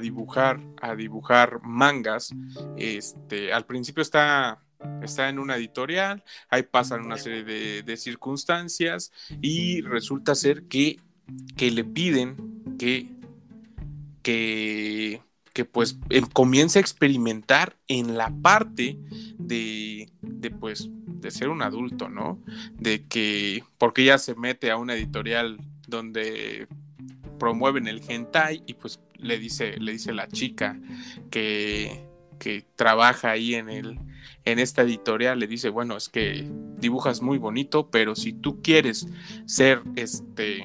[0.00, 2.34] dibujar, a dibujar mangas.
[2.76, 4.62] Este, al principio está,
[5.02, 11.00] está en una editorial, ahí pasan una serie de, circunstancias y resulta ser que,
[11.56, 13.08] que le piden que,
[14.22, 15.20] que
[15.52, 15.98] que pues
[16.32, 18.98] comienza a experimentar en la parte
[19.46, 22.38] de, de, pues de ser un adulto, ¿no?
[22.78, 26.66] De que porque ella se mete a una editorial donde
[27.38, 30.78] promueven el hentai y pues le dice le dice la chica
[31.30, 32.06] que
[32.38, 33.98] que trabaja ahí en el
[34.44, 39.06] en esta editorial le dice, bueno, es que dibujas muy bonito, pero si tú quieres
[39.46, 40.64] ser este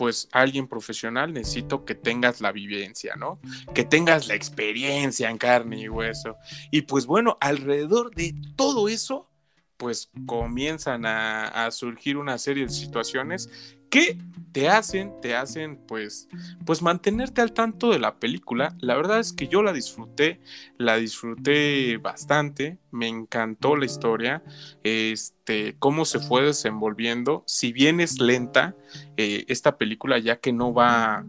[0.00, 3.38] pues alguien profesional necesito que tengas la vivencia, ¿no?
[3.74, 6.38] Que tengas la experiencia en carne y hueso.
[6.70, 9.28] Y pues bueno, alrededor de todo eso,
[9.76, 13.50] pues comienzan a, surgir una serie de situaciones
[13.90, 14.16] que
[14.52, 16.28] te hacen, te hacen pues,
[16.64, 18.74] pues mantenerte al tanto de la película.
[18.80, 20.40] La verdad es que yo la disfruté,
[20.76, 24.42] la disfruté bastante, me encantó la historia,
[24.82, 27.44] este, cómo se fue desenvolviendo.
[27.46, 28.74] Si bien es lenta,
[29.16, 31.24] eh, esta película ya que no va,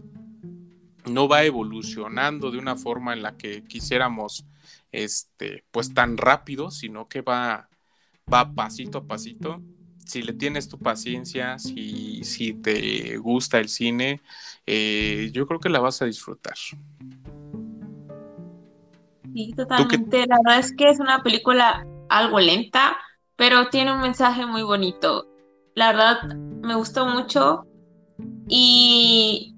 [1.05, 4.45] no va evolucionando de una forma en la que quisiéramos,
[4.91, 7.69] este, pues tan rápido, sino que va,
[8.31, 9.61] va pasito a pasito
[10.05, 14.21] si le tienes tu paciencia, si, si te gusta el cine,
[14.65, 16.55] eh, yo creo que la vas a disfrutar.
[19.33, 20.25] Sí, totalmente.
[20.27, 22.97] La verdad es que es una película algo lenta,
[23.35, 25.27] pero tiene un mensaje muy bonito.
[25.73, 27.65] La verdad, me gustó mucho
[28.47, 29.55] y,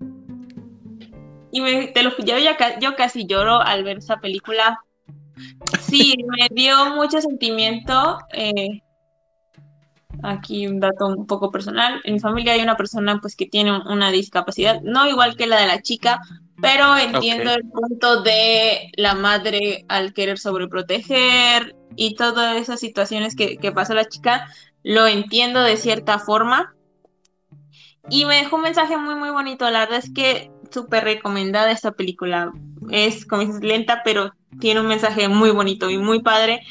[1.51, 4.79] y me, te lo, yo, ya, yo casi lloro al ver esa película.
[5.81, 8.19] Sí, me dio mucho sentimiento.
[8.31, 8.81] Eh,
[10.23, 12.01] aquí un dato un poco personal.
[12.03, 15.59] En mi familia hay una persona pues que tiene una discapacidad, no igual que la
[15.59, 16.21] de la chica,
[16.61, 23.57] pero entiendo el punto de la madre al querer sobreproteger y todas esas situaciones que,
[23.57, 24.47] que pasó la chica,
[24.81, 26.73] lo entiendo de cierta forma.
[28.09, 29.69] Y me dejó un mensaje muy, muy bonito.
[29.69, 32.51] La verdad es que súper recomendada esta película.
[32.89, 36.61] Es, como dices, lenta, pero tiene un mensaje muy bonito y muy padre.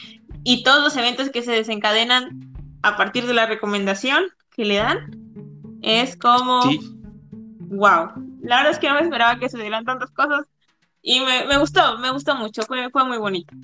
[0.45, 2.52] Y todos los eventos que se desencadenan
[2.83, 4.25] a partir de la recomendación
[4.55, 6.63] que le dan, es como,
[7.61, 8.13] wow,
[8.43, 10.47] la verdad es que no me esperaba que se dieran tantas cosas
[11.03, 13.55] y me, gustó, me gustó mucho, fue, fue muy bonito.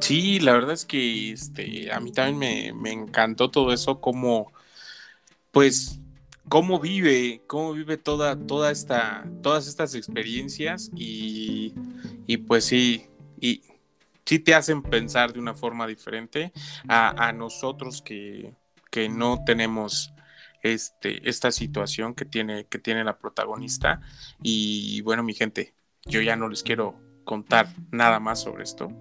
[0.00, 4.50] Sí, la verdad es que este, a mí también me, encantó todo eso, como,
[5.50, 6.00] pues,
[6.48, 11.74] cómo vive, cómo vive toda, toda esta, todas estas experiencias y,
[12.26, 13.06] y pues sí,
[13.38, 13.62] y
[14.30, 16.52] sí te hacen pensar de una forma diferente
[16.86, 18.54] a, nosotros que,
[19.10, 20.14] no tenemos
[20.62, 24.00] este, esta situación que tiene, que tiene la protagonista.
[24.40, 25.74] Y bueno, mi gente,
[26.04, 28.92] yo ya no les quiero contar nada más sobre esto.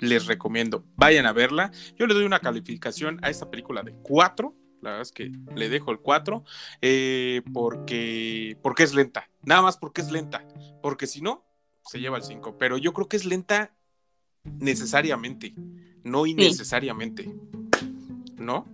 [0.00, 1.70] Les recomiendo, vayan a verla.
[1.96, 4.56] Yo le doy una calificación a esta película de 4.
[4.82, 6.42] La verdad es que le dejo el 4
[6.82, 9.30] eh, porque, porque es lenta.
[9.44, 10.44] Nada más porque es lenta.
[10.82, 11.44] Porque si no,
[11.84, 12.58] se lleva el 5.
[12.58, 13.73] Pero yo creo que es lenta
[14.44, 15.54] necesariamente,
[16.02, 17.32] no innecesariamente.
[18.36, 18.66] ¿No?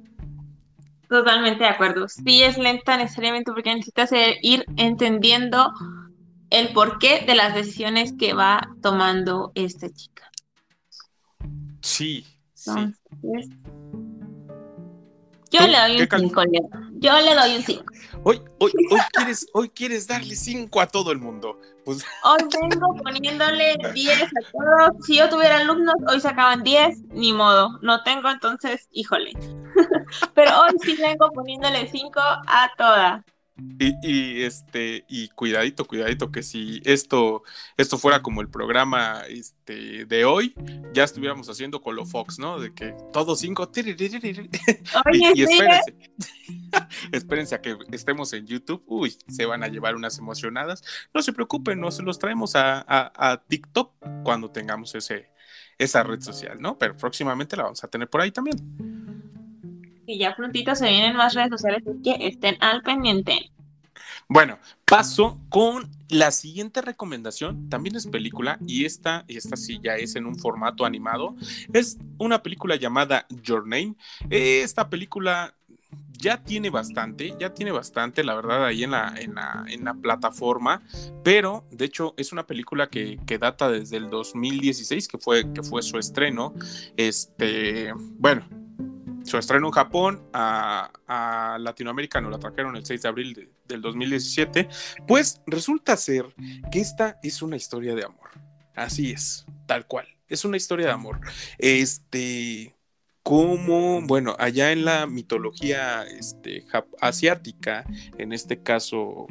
[1.09, 2.09] Totalmente de acuerdo.
[2.09, 4.11] Sí es lenta necesariamente porque necesitas
[4.43, 5.73] ir entendiendo
[6.51, 10.31] el porqué de las decisiones que va tomando esta chica.
[11.81, 12.95] Sí, sí.
[15.51, 16.43] Yo le doy un 5,
[16.93, 17.85] Yo le doy un 5.
[18.23, 21.59] Hoy, hoy, hoy, quieres, hoy quieres darle 5 a todo el mundo.
[21.85, 22.05] Pues...
[22.25, 25.07] Hoy vengo poniéndole 10 a todos.
[25.07, 27.79] Si yo tuviera alumnos, hoy sacaban 10, ni modo.
[27.81, 29.33] No tengo, entonces, híjole.
[30.35, 33.25] Pero hoy sí vengo poniéndole 5 a todas.
[34.03, 37.43] Y, este, y cuidadito, cuidadito, que si esto,
[37.77, 40.55] esto fuera como el programa este, de hoy,
[40.95, 42.59] ya estuviéramos haciendo con lo Fox, ¿no?
[42.59, 43.71] De que todos cinco.
[43.75, 45.95] y, espérense.
[47.13, 48.83] espérense a que estemos en YouTube.
[48.87, 50.83] Uy, se van a llevar unas emocionadas.
[51.13, 53.93] No se preocupen, no se los traemos a, a TikTok
[54.23, 55.31] cuando tengamos ese,
[55.79, 56.79] esa red social, ¿no?
[56.79, 59.20] Pero próximamente la vamos a tener por ahí también.
[60.11, 63.51] Que ya prontito se vienen más redes sociales, así que estén al pendiente.
[64.29, 67.69] Bueno, paso con la siguiente recomendación.
[67.69, 71.37] También es película y esta, esta sí ya es en un formato animado.
[71.73, 73.95] Es una película llamada Your Name.
[74.31, 75.55] Esta película
[76.13, 79.95] ya tiene bastante, ya tiene bastante, la verdad, ahí en la, en la, en la
[79.95, 80.83] plataforma,
[81.25, 85.63] pero de hecho es una película que, que, data desde el 2016, que fue, que
[85.63, 86.53] fue su estreno.
[86.97, 88.45] Este, bueno,
[89.31, 90.91] su estreno en Japón, a,
[91.61, 94.69] Latinoamérica nos la trajeron el 6 de abril del 2017,
[95.07, 96.27] pues resulta ser
[96.73, 98.31] que esta es una historia de amor.
[98.75, 100.09] Así es, tal cual.
[100.29, 101.21] Es una historia de amor.
[101.59, 102.75] Este,
[103.23, 106.67] como, bueno, allá en la mitología este,
[107.01, 107.85] asiática,
[108.19, 109.29] en este caso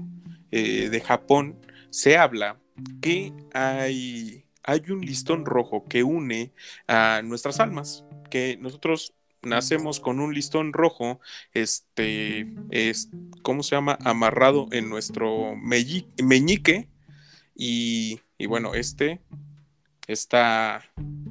[0.52, 2.58] eh, de Japón, se habla
[3.02, 6.54] que hay, hay un listón rojo que une
[6.88, 11.20] a nuestras almas, que nosotros nacemos con un listón rojo,
[11.54, 13.10] este, es,
[13.42, 13.98] ¿cómo se llama?
[14.04, 16.90] Amarrado en nuestro meñique
[17.56, 19.22] y, y bueno, este
[20.08, 20.82] está,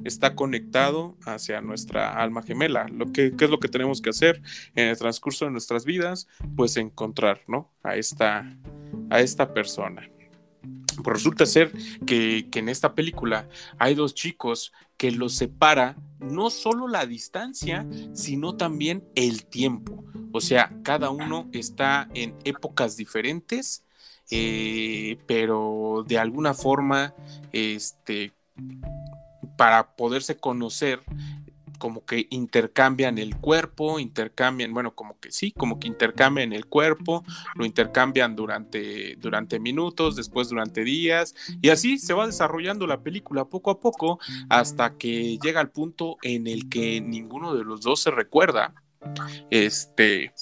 [0.05, 2.87] está conectado hacia nuestra alma gemela.
[2.87, 4.41] Lo que, ¿Qué es lo que tenemos que hacer
[4.75, 6.27] en el transcurso de nuestras vidas?
[6.55, 7.71] Pues encontrar, ¿no?
[7.83, 8.57] A esta,
[9.09, 10.09] a esta persona.
[11.03, 11.71] Pues resulta ser
[12.05, 13.47] que, que, en esta película
[13.77, 20.03] hay dos chicos que los separa no solo la distancia, sino también el tiempo.
[20.31, 23.83] O sea, cada uno está en épocas diferentes,
[24.29, 27.15] eh, pero de alguna forma,
[27.51, 28.33] este,
[29.57, 31.01] para poderse conocer,
[31.79, 37.23] como que intercambian el cuerpo, intercambian, bueno, como que sí, como que intercambian el cuerpo,
[37.55, 43.45] lo intercambian durante, durante minutos, después durante días, y así se va desarrollando la película
[43.45, 44.19] poco a poco
[44.49, 48.75] hasta que llega al punto en el que ninguno de los dos se recuerda.
[49.49, 50.33] Este,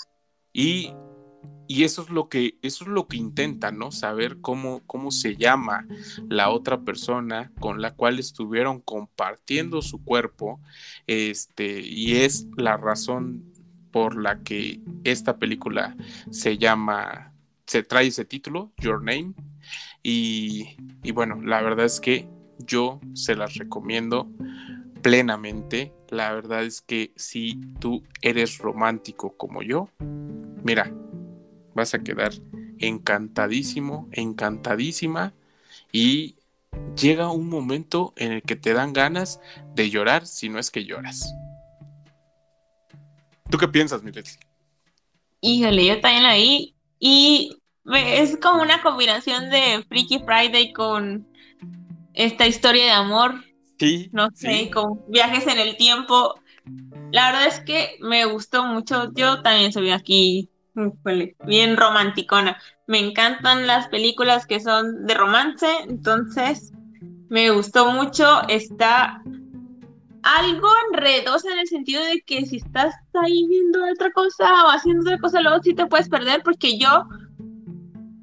[0.51, 0.91] y
[1.68, 3.91] y eso es lo que, eso es lo que intenta, ¿no?
[3.91, 5.86] Saber cómo, cómo se llama
[6.30, 10.61] la otra persona con la cual estuvieron compartiendo su cuerpo.
[11.07, 13.43] Este, y es la razón
[13.91, 15.95] por la que esta película
[16.32, 17.34] se llama,
[17.65, 19.34] se trae ese título, Your Name.
[20.03, 24.30] Y, y bueno, la verdad es que yo se las recomiendo
[25.01, 25.93] plenamente.
[26.09, 29.89] La verdad es que si tú eres romántico como yo,
[30.63, 30.91] mira,
[31.78, 32.34] vas a quedar
[32.80, 35.34] encantadísimo, encantadísima
[35.91, 36.36] y
[36.99, 39.39] llega un momento en el que te dan ganas
[39.75, 41.34] de llorar si no es que lloras.
[43.49, 44.28] ¿Tú qué piensas, Milet?
[45.39, 51.28] Híjole, yo también la vi y es como una combinación de Freaky Friday con
[52.13, 53.45] esta historia de amor.
[53.80, 54.09] Sí.
[54.11, 56.41] No sé, con viajes en el tiempo.
[57.11, 59.13] La verdad es que me gustó mucho.
[59.13, 60.49] Yo también subí aquí
[61.45, 62.57] bien romanticona.
[62.86, 66.71] Me encantan las películas que son de romance, entonces
[67.30, 68.47] me gustó mucho.
[68.47, 69.21] Está
[70.23, 75.01] algo enredosa en el sentido de que si estás ahí viendo otra cosa o haciendo
[75.01, 77.07] otra cosa, luego sí te puedes perder, porque yo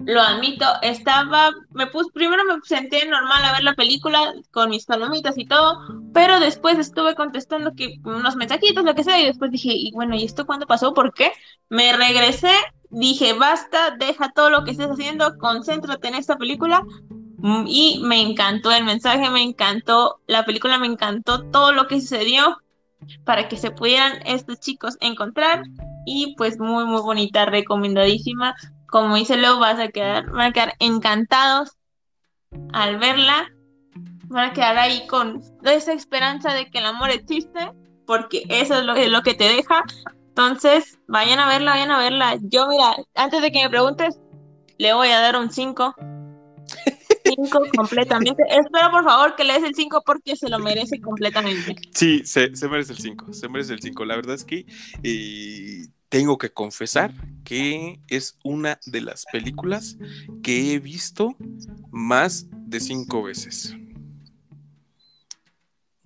[0.07, 4.85] lo admito, estaba, me puse, primero me senté normal a ver la película con mis
[4.85, 5.79] palomitas y todo,
[6.15, 10.15] pero después estuve contestando que unos mensajitos, lo que sea, y después dije, y bueno,
[10.15, 10.95] ¿y esto cuándo pasó?
[10.95, 11.33] ¿Por qué?
[11.69, 12.53] Me regresé,
[12.89, 16.83] dije, basta, deja todo lo que estés haciendo, concéntrate en esta película,
[17.39, 22.01] mm, y me encantó el mensaje, me encantó la película, me encantó todo lo que
[22.01, 22.59] sucedió
[23.25, 25.65] para que se pudieran estos chicos encontrar,
[26.07, 28.55] y pues muy, muy bonita, recomendadísima
[28.95, 31.73] como dice Leo, vas a quedar, van a quedar encantados
[32.73, 33.53] al verla,
[34.29, 37.73] van a quedar ahí con esa esperanza de que el amor existe,
[38.07, 39.83] porque eso es lo, es lo que te deja.
[40.29, 42.39] Entonces, vayan a verla, vayan a verla.
[42.43, 44.19] Yo, mira, antes de que me preguntes,
[44.79, 45.95] le voy a dar un 5.
[47.25, 48.43] 5 completamente.
[48.49, 51.77] Espero por favor que le des el 5 porque se lo merece completamente.
[51.93, 54.05] Sí, se, se merece el 5, se merece el 5.
[54.05, 54.67] La verdad es que
[55.03, 57.13] eh, tengo que confesar
[57.45, 59.99] que es una de las películas
[60.43, 61.37] que he visto
[61.91, 63.77] más de cinco veces.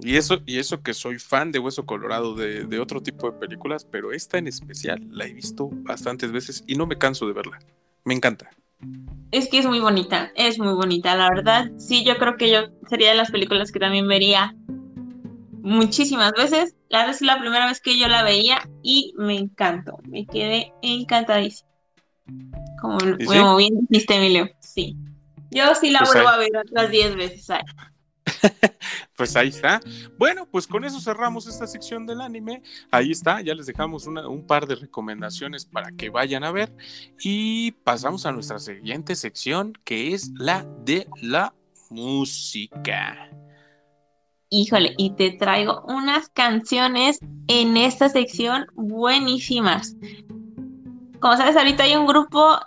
[0.01, 3.39] Y eso, y eso que soy fan de Hueso Colorado, de, de, otro tipo de
[3.39, 7.33] películas, pero esta en especial la he visto bastantes veces y no me canso de
[7.33, 7.59] verla.
[8.05, 8.49] Me encanta.
[9.31, 11.71] Es que es muy bonita, es muy bonita, la verdad.
[11.79, 14.55] Sí, yo creo que yo sería de las películas que también vería
[15.61, 16.75] muchísimas veces.
[16.89, 19.99] La verdad es la primera vez que yo la veía y me encantó.
[20.09, 21.69] Me quedé encantadísima.
[22.81, 24.49] Como, bien dijiste, Emilio.
[24.61, 24.97] Sí.
[25.51, 27.49] Yo sí la pues vuelvo a ver otras 10 veces.
[29.17, 29.81] pues ahí está.
[30.19, 32.63] Bueno, pues con eso cerramos esta sección del anime.
[32.91, 36.75] Ahí está, ya les dejamos un par de recomendaciones para que vayan a ver.
[37.21, 41.55] Y pasamos a nuestra siguiente sección, que es la de la
[41.91, 43.31] música.
[44.51, 47.19] Híjole, y te traigo unas canciones
[47.49, 49.95] en esta sección buenísimas.
[51.21, 52.59] Como sabes, ahorita hay un grupo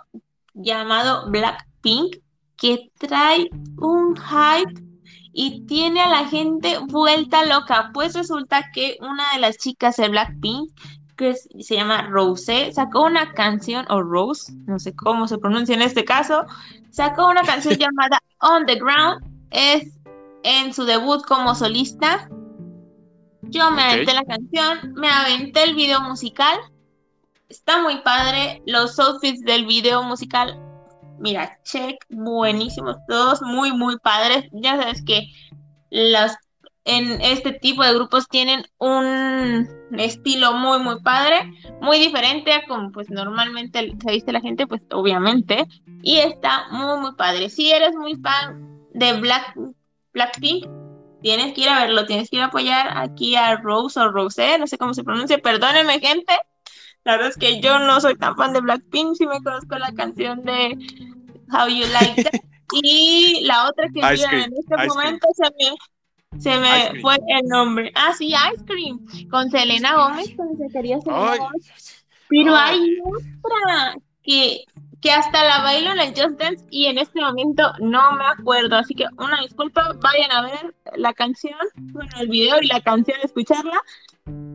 [0.54, 2.18] llamado Blackpink
[2.56, 3.48] que trae
[3.78, 4.91] un hype
[5.32, 7.90] y tiene a la gente vuelta loca.
[7.92, 10.70] Pues resulta que una de las chicas de Blackpink,
[11.16, 15.82] que se llama Rose, sacó una canción, o Rose, no sé cómo se pronuncia en
[15.82, 16.44] este caso,
[16.90, 19.24] sacó una canción llamada On the Ground.
[19.50, 19.98] Es
[20.42, 22.28] en su debut como solista.
[23.42, 26.58] Yo me aventé la canción, me aventé el video musical.
[27.48, 28.62] Está muy padre.
[28.66, 30.58] Los outfits del video musical,
[31.22, 34.44] mira, check, buenísimos todos, muy, muy padres.
[34.52, 35.28] Ya sabes que
[35.90, 36.32] los
[36.84, 42.90] en este tipo de grupos tienen un estilo muy muy padre, muy diferente a como
[42.90, 45.66] pues normalmente se viste la gente, pues obviamente,
[46.02, 47.48] y está muy muy padre.
[47.50, 49.56] Si eres muy fan de Black
[50.12, 50.66] Blackpink,
[51.22, 54.58] tienes que ir a verlo, tienes que ir a apoyar aquí a Rose o Rose,
[54.58, 56.32] no sé cómo se pronuncia, perdónenme gente.
[57.04, 59.92] La verdad es que yo no soy tan fan de Blackpink, sí me conozco la
[59.92, 60.78] canción de
[61.50, 62.40] How You Like That.
[62.82, 67.92] y la otra que en este momento se me, se me fue el nombre.
[67.94, 72.04] Ah, sí, Ice Cream, con Selena Gómez, con quería Selena Gómez.
[72.28, 72.98] Pero hay
[73.42, 74.64] otra que
[75.02, 78.76] que hasta la bailo en el Just Dance y en este momento no me acuerdo.
[78.76, 83.18] Así que una disculpa, vayan a ver la canción, bueno, el video y la canción,
[83.22, 83.80] escucharla.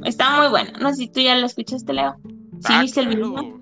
[0.04, 0.72] Está muy buena.
[0.80, 2.16] No sé si tú ya la escuchaste, Leo.
[2.60, 3.60] ¿Sí ah, viste el video?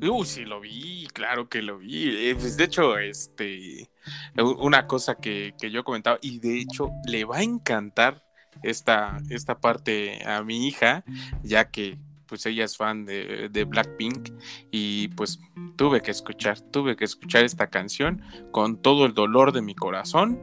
[0.00, 2.28] Uh, sí, lo vi, claro que lo vi.
[2.28, 3.90] Eh, pues de hecho, este,
[4.36, 8.22] una cosa que, que yo comentaba, y de hecho le va a encantar
[8.62, 11.04] esta, esta parte a mi hija,
[11.42, 14.30] ya que pues ella es fan de, Blackpink
[14.70, 15.40] y pues
[15.76, 20.38] tuve que escuchar, tuve que escuchar esta canción con todo el dolor de mi corazón.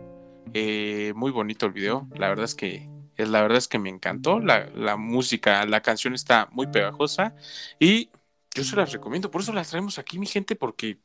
[0.53, 4.39] Eh, muy bonito el video, la verdad es que la verdad es que me encantó
[4.39, 7.35] la, música, la canción está muy pegajosa
[7.79, 8.09] y
[8.53, 10.99] yo se las recomiendo, por eso las traemos aquí mi gente porque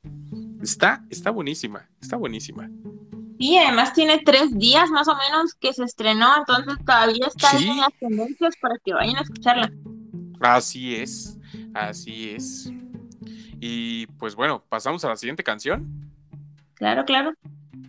[0.62, 2.70] está, está buenísima, está buenísima.
[3.38, 7.76] Y además tiene tres días más o menos que se estrenó, entonces todavía está en
[7.78, 9.72] las tendencias para que vayan a escucharla.
[10.40, 11.38] Así es,
[11.74, 12.70] así es.
[13.60, 16.12] Y pues bueno, pasamos a la siguiente canción.
[16.74, 17.32] Claro, claro.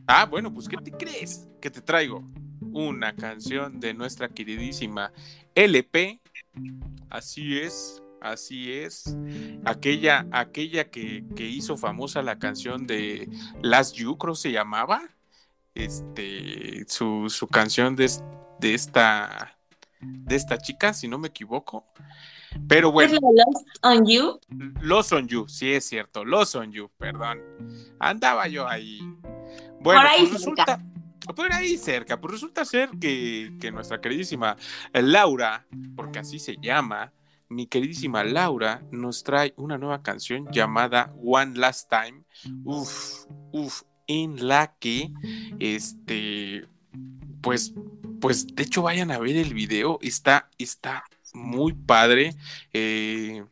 [0.08, 1.48] Ah, bueno, pues ¿qué te crees?
[1.62, 2.24] Que te traigo
[2.74, 5.12] una canción de nuestra queridísima
[5.56, 6.22] LP.
[7.10, 9.16] Así es, así es.
[9.66, 13.30] Aquella, aquella que, hizo famosa la canción de
[13.62, 15.02] Last You, creo se llamaba.
[15.74, 18.12] Este, su, su canción de,
[18.60, 19.58] de esta
[20.02, 21.86] de esta chica, si no me equivoco.
[22.68, 23.14] Pero bueno.
[23.14, 24.40] Lost on You?
[24.82, 26.26] Lost on You, sí es cierto.
[26.26, 27.40] Lost on You, perdón.
[28.00, 29.00] Andaba yo ahí.
[29.80, 30.82] Bueno, por ahí pues resulta.
[31.36, 34.58] Por ahí cerca, pues resulta ser que, que nuestra queridísima
[34.94, 35.66] Laura,
[35.96, 37.14] porque así se llama,
[37.52, 42.24] mi queridísima Laura nos trae una nueva canción llamada One Last Time.
[42.64, 45.12] Uf, uf, en la que,
[45.60, 46.66] este,
[47.42, 47.74] pues,
[48.20, 51.04] pues de hecho vayan a ver el video, está, está
[51.34, 52.36] muy padre,
[52.74, 53.44] eh,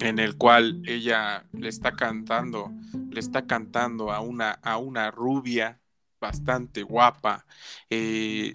[0.00, 2.70] en el cual ella le está cantando,
[3.10, 5.80] le está cantando a una, a una rubia
[6.26, 7.46] bastante guapa.
[7.90, 8.54] Eh,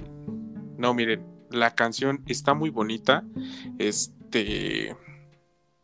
[0.77, 3.23] no, miren, la canción está muy bonita.
[3.77, 4.95] Este,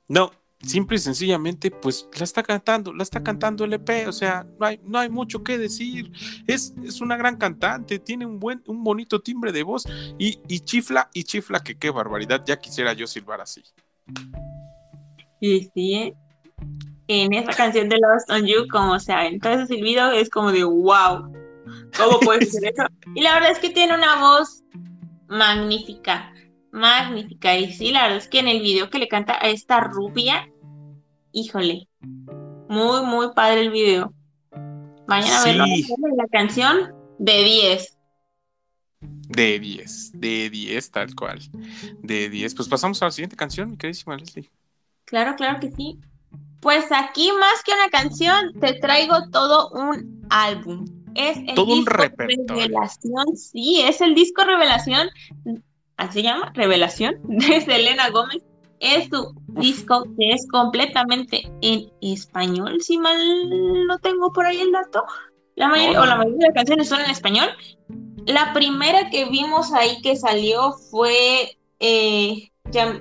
[0.07, 0.31] no,
[0.61, 4.65] simple y sencillamente, pues la está cantando, la está cantando el EP, o sea, no
[4.65, 6.11] hay, no hay mucho que decir.
[6.47, 9.85] Es, es una gran cantante, tiene un buen, un bonito timbre de voz
[10.17, 13.63] y, chifla, y chifla que qué barbaridad, ya quisiera yo silbar así.
[15.39, 16.13] Sí, sí,
[17.07, 20.63] en esa canción de Lost on You, como se aventó ese silbido, es como de
[20.63, 21.31] wow,
[21.97, 22.83] ¿cómo puede ser eso?
[23.15, 24.63] Y la verdad es que tiene una voz
[25.27, 26.33] magnífica
[26.71, 27.57] magnífica.
[27.57, 30.49] Y sí, la verdad es que en el video que le canta a esta rubia,
[31.31, 31.87] híjole,
[32.69, 34.13] muy, muy padre el video.
[35.07, 35.65] Vayan a verlo.
[36.15, 37.97] La canción de 10.
[38.99, 41.39] De 10, de 10, tal cual.
[42.01, 42.55] De 10.
[42.55, 44.49] Pues pasamos a la siguiente canción, mi queridísima Leslie.
[45.05, 45.99] Claro, claro que sí.
[46.59, 50.85] Pues aquí más que una canción, te traigo todo un álbum.
[51.17, 51.85] Es el todo disco un
[52.47, 55.09] Revelación, sí, es el disco Revelación
[55.97, 58.43] así se llama, Revelación, de Selena Gómez.
[58.79, 63.17] Es su disco que es completamente en español, si mal
[63.87, 65.03] no tengo por ahí el dato.
[65.55, 67.49] La mayoría, o la mayoría de las canciones son en español.
[68.27, 72.51] la primera que vimos ahí que salió fue, eh,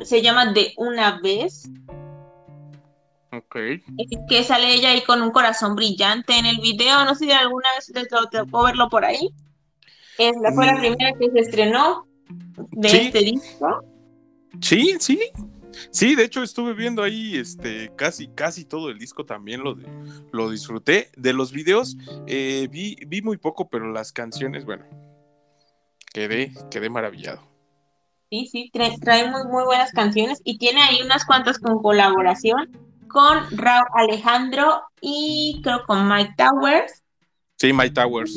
[0.03, 1.69] se llama De una vez.
[3.33, 3.57] Ok.
[4.29, 7.05] Que sale ella ahí con un corazón brillante en el video.
[7.05, 9.31] No sé si alguna vez te tocó verlo por ahí.
[10.19, 10.79] Es, fue la mm.
[10.79, 12.07] primera que se estrenó
[12.73, 13.85] de este disco.
[14.61, 15.21] Sí, sí.
[15.91, 19.77] Sí, de hecho estuve viendo ahí este, casi, casi todo el disco también lo,
[20.33, 21.11] lo disfruté.
[21.17, 21.97] De los videos
[22.27, 24.87] eh, vi, vi muy poco, pero las canciones, bueno,
[26.15, 27.43] quedé, quedé maravillado.
[28.31, 32.86] Sí, sí, trae, muy, muy buenas canciones y tiene ahí unas cuantas con colaboración
[33.17, 37.03] con Raúl Alejandro y creo con Mike Towers.
[37.57, 38.37] Sí, Mike Towers.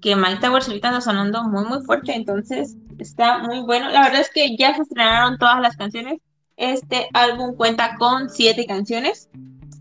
[0.00, 3.90] Que Mike Towers ahorita está sonando muy, muy fuerte, entonces está muy bueno.
[3.90, 6.22] La verdad es que ya se estrenaron todas las canciones.
[6.56, 9.28] Este álbum cuenta con siete canciones.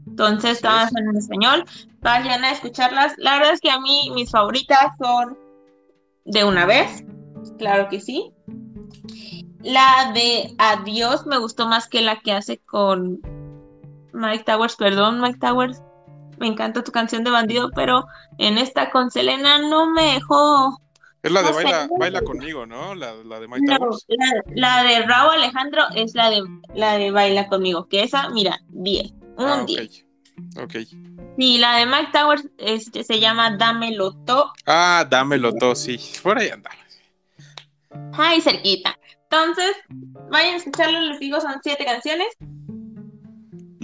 [0.05, 1.63] Entonces, todas son en español.
[2.01, 3.13] Vayan a escucharlas.
[3.15, 5.37] La verdad es que a mí mis favoritas son
[6.25, 7.05] De una vez.
[7.57, 8.33] Claro que sí.
[9.61, 13.21] La de Adiós me gustó más que la que hace con
[14.15, 14.75] Mike Towers.
[14.75, 15.81] Perdón, Mike Towers.
[16.39, 18.05] Me encanta tu canción de bandido, pero
[18.37, 20.77] en esta con Selena no me dejó
[21.25, 22.93] es la de baila, baila conmigo, ¿no?
[22.93, 24.05] La, de Mike Towers.
[24.53, 26.43] La, de Raúl Alejandro es la de
[26.75, 29.11] la de Baila conmigo, que esa, mira, 10.
[29.37, 30.05] Un 10.
[30.55, 30.75] Ah, ok.
[31.39, 34.53] Sí, la de Mike Towers este, se llama Dámelo To.
[34.67, 35.99] Ah, Dámelo To, sí.
[36.21, 36.69] Por ahí anda.
[38.13, 38.95] Ay, cerquita.
[39.23, 39.75] Entonces,
[40.29, 42.27] vayan a escucharlo, les digo, son siete canciones.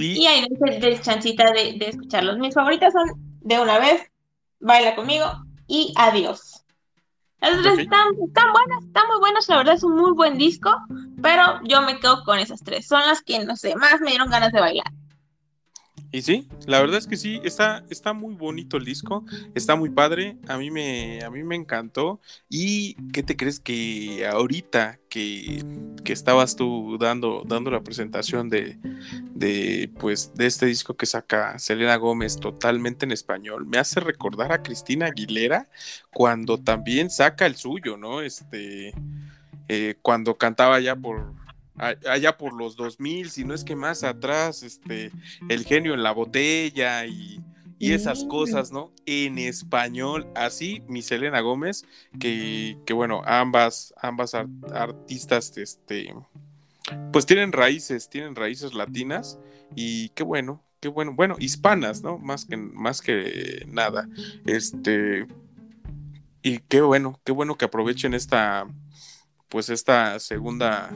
[0.01, 0.47] Y, ahí
[0.79, 2.37] de chancita de, de escucharlos.
[2.37, 3.07] Mis favoritas son
[3.41, 4.11] De una vez,
[4.59, 5.25] Baila conmigo
[5.67, 6.61] y Adiós.
[7.41, 10.69] Las tres están, buenas, están muy buenas, la verdad es un muy buen disco,
[11.23, 12.87] pero yo me quedo con esas tres.
[12.87, 14.85] Son las que, no sé, más me dieron ganas de bailar.
[16.13, 19.23] Y sí, la verdad es que sí, está, está muy bonito el disco,
[19.55, 22.19] está muy padre, a mí me, a mí me encantó.
[22.49, 25.63] ¿Y qué te crees que ahorita que,
[26.03, 28.77] que estabas tú dando, dando la presentación de,
[29.33, 34.51] de, pues, de este disco que saca Selena Gómez totalmente en español, me hace recordar
[34.51, 35.69] a Cristina Aguilera
[36.13, 38.21] cuando también saca el suyo, ¿no?
[38.21, 38.93] Este,
[39.69, 41.33] eh, cuando cantaba ya por
[41.81, 45.11] allá por los 2000, si no es que más atrás, este,
[45.49, 47.41] el genio en la botella y,
[47.79, 48.93] esas cosas, ¿no?
[49.07, 51.83] En español, así, mi Selena Gómez,
[52.19, 56.13] que, que bueno, ambas, ambas artistas, este,
[57.11, 59.39] pues tienen raíces, tienen raíces latinas
[59.75, 62.19] y qué bueno, qué bueno, bueno, hispanas, ¿no?
[62.19, 64.07] Más que, más que nada,
[64.45, 65.25] este,
[66.43, 68.67] y qué bueno, qué bueno que aprovechen esta,
[69.49, 70.95] pues esta segunda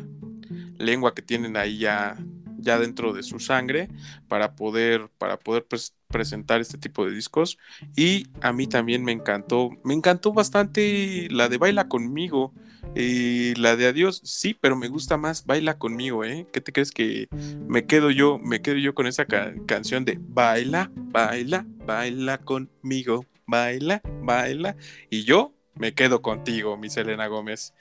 [0.77, 2.17] lengua que tienen ahí ya,
[2.57, 3.89] ya dentro de su sangre
[4.27, 5.65] para poder, para poder
[6.07, 7.57] presentar este tipo de discos.
[7.95, 12.53] Y a mí también me encantó, me encantó bastante la de Baila conmigo.
[12.93, 16.47] Eh, la de Adiós, sí, pero me gusta más Baila conmigo, ¿eh?
[16.53, 17.27] ¿Qué te crees que
[17.67, 24.01] me quedo yo, me quedo yo con esa canción de Baila, baila, baila conmigo, baila,
[24.21, 24.77] baila?
[25.09, 27.73] Y yo me quedo contigo, mi Selena Gómez.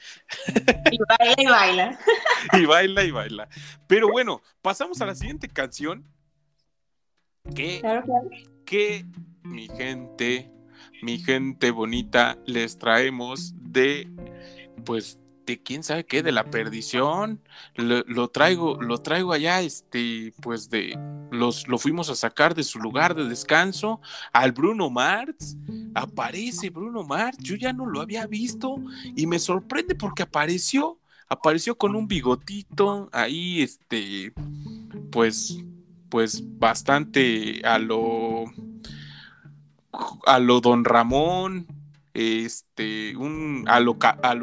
[0.91, 1.99] Y baila y baila.
[2.53, 3.49] y baila y baila.
[3.87, 6.05] Pero bueno, pasamos a la siguiente canción.
[7.55, 7.83] Que,
[8.65, 9.05] que
[9.43, 10.51] mi gente,
[11.03, 14.09] mi gente bonita, les traemos de,
[14.85, 17.41] pues, de quién sabe qué, de la perdición.
[17.75, 20.99] Lo, traigo, lo traigo allá, este, pues de
[21.31, 24.01] los, lo fuimos a sacar de su lugar de descanso
[24.33, 25.57] al Bruno Mars.
[25.95, 28.77] Aparece Bruno Mars, yo ya no lo había visto
[29.17, 30.99] y me sorprende porque apareció,
[31.29, 34.33] apareció con un bigotito ahí, este,
[35.11, 35.59] pues,
[36.09, 38.45] pues bastante a lo,
[40.27, 41.74] a lo Don Ramón
[42.15, 43.99] este, un a lo,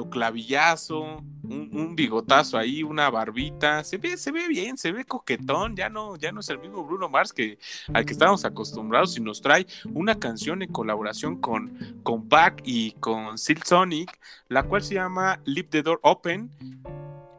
[0.09, 5.89] clavillazo, un, bigotazo ahí, una barbita, se ve, se ve bien, se ve coquetón, ya
[5.89, 7.57] no, ya no es el mismo Bruno Mars que
[7.93, 12.91] al que estábamos acostumbrados y nos trae una canción en colaboración con, con Back y
[12.93, 14.19] con Silk Sonic,
[14.49, 16.51] la cual se llama Leave the Door Open.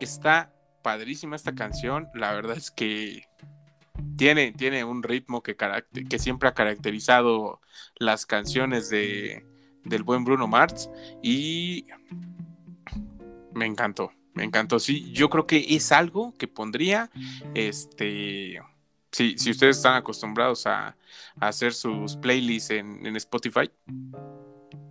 [0.01, 0.51] Está
[0.83, 3.29] padrísima esta canción, la verdad es que
[4.17, 5.57] tiene, tiene un ritmo que,
[6.09, 7.61] que siempre ha caracterizado
[7.97, 9.52] las canciones de,
[9.85, 10.91] del buen Bruno Mars
[11.23, 11.87] y
[13.55, 14.79] me encantó, me encantó.
[14.79, 17.11] Sí, yo creo que es algo que pondría,
[17.55, 18.61] este,
[19.11, 20.97] si, si ustedes están acostumbrados a,
[21.41, 23.71] hacer sus playlists en, Spotify,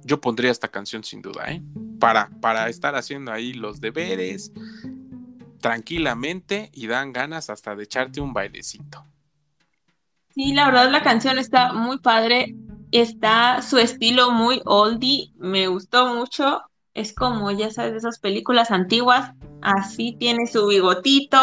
[0.03, 1.61] yo pondría esta canción sin duda, ¿eh?
[1.99, 4.51] Para, para estar haciendo ahí los deberes
[5.59, 9.05] tranquilamente y dan ganas hasta de echarte un bailecito.
[10.33, 12.55] Sí, la verdad la canción está muy padre
[12.91, 16.61] está su estilo muy oldie, me gustó mucho.
[16.93, 19.31] Es como, ya sabes, de esas películas antiguas.
[19.61, 21.37] Así tiene su bigotito,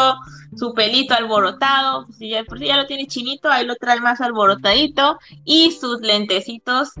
[0.55, 2.05] su pelito alborotado.
[2.05, 5.17] Pues ya, por si ya lo tiene chinito, ahí lo trae más alborotadito.
[5.45, 6.91] Y sus lentecitos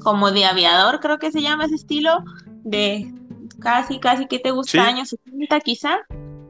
[0.00, 2.22] como de aviador, creo que se llama ese estilo.
[2.62, 3.12] De
[3.58, 4.86] casi, casi, que te gusta?
[4.86, 5.98] Años 70 quizá.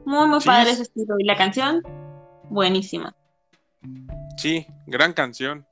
[0.05, 1.15] Muy, muy padre ese estilo.
[1.19, 1.83] Y la canción,
[2.51, 3.15] buenísima.
[4.37, 5.67] Sí, gran canción.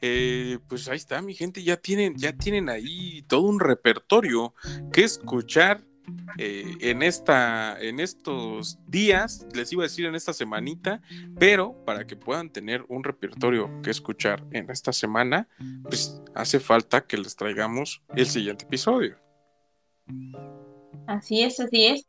[0.00, 4.52] Eh, pues ahí está, mi gente, ya tienen, ya tienen ahí todo un repertorio
[4.92, 5.84] que escuchar
[6.38, 11.00] eh, en esta, en estos días, les iba a decir en esta semanita,
[11.38, 15.48] pero para que puedan tener un repertorio que escuchar en esta semana,
[15.84, 19.16] pues hace falta que les traigamos el siguiente episodio.
[21.06, 22.06] Así es, así es.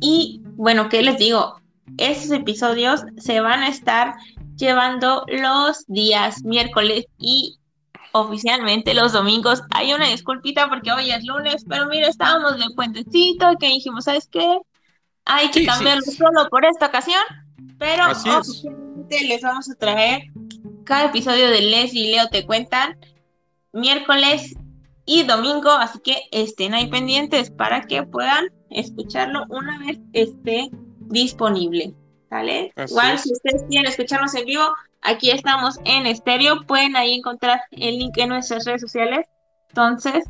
[0.00, 1.61] Y bueno, ¿qué les digo?
[1.98, 4.14] Esos episodios se van a estar
[4.56, 7.58] llevando los días miércoles y
[8.12, 9.62] oficialmente los domingos.
[9.70, 14.28] Hay una disculpita porque hoy es lunes, pero mira, estábamos de puentecito que dijimos, ¿sabes
[14.30, 14.58] qué?
[15.24, 17.22] Hay que cambiarlo solo por esta ocasión,
[17.78, 20.22] pero oficialmente les vamos a traer
[20.84, 22.98] cada episodio de Leslie y Leo te cuentan
[23.72, 24.54] miércoles
[25.04, 30.70] y domingo, así que estén ahí pendientes para que puedan escucharlo una vez esté
[31.12, 31.94] disponible.
[32.30, 32.72] ¿Vale?
[32.88, 34.64] Igual, si ustedes quieren escucharnos en vivo,
[35.02, 36.62] aquí estamos en estéreo.
[36.66, 39.26] Pueden ahí encontrar el link en nuestras redes sociales.
[39.68, 40.24] Entonces,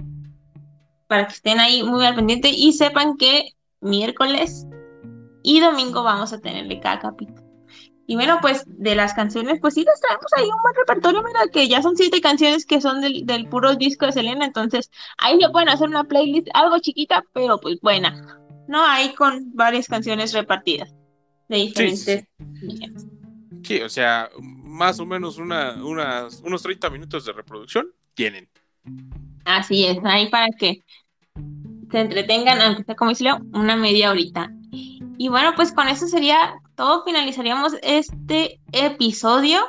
[1.06, 4.66] para que estén ahí muy al pendiente y sepan que miércoles
[5.42, 7.42] y domingo vamos a tenerle cada capítulo.
[8.06, 11.46] Y bueno, pues de las canciones, pues sí les traemos ahí un buen repertorio, mira,
[11.52, 15.40] que ya son siete canciones que son del, del puro disco de Selena, entonces ahí
[15.40, 18.41] se pueden hacer una playlist algo chiquita, pero pues buena,
[18.72, 18.84] ¿no?
[18.84, 20.92] Ahí con varias canciones repartidas
[21.48, 22.26] de diferentes
[23.62, 28.48] sí, o sea, más o menos una, unos 30 minutos de reproducción tienen.
[29.44, 30.82] Así es, ahí para que
[31.90, 34.50] se entretengan, aunque sea como dice una media horita.
[35.18, 37.04] Y bueno, pues con eso sería todo.
[37.04, 39.60] Finalizaríamos este episodio.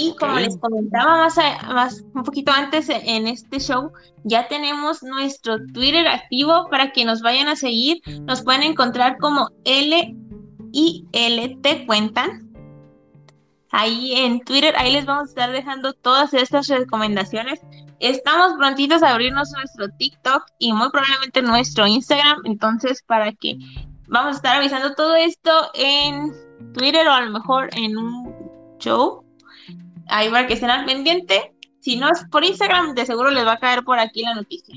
[0.00, 3.90] Y como les comentaba más, más un poquito antes en este show,
[4.22, 8.00] ya tenemos nuestro Twitter activo para que nos vayan a seguir.
[8.20, 10.14] Nos pueden encontrar como L
[10.70, 12.48] y LT cuentan.
[13.72, 17.60] Ahí en Twitter, ahí les vamos a estar dejando todas estas recomendaciones.
[17.98, 22.42] Estamos prontitos a abrirnos nuestro TikTok y muy probablemente nuestro Instagram.
[22.44, 23.56] Entonces, para que
[24.06, 26.32] vamos a estar avisando todo esto en
[26.72, 29.27] Twitter o a lo mejor en un show.
[30.08, 31.52] Ahí para que estén al pendiente.
[31.80, 34.74] Si no es por Instagram, de seguro les va a caer por aquí la noticia.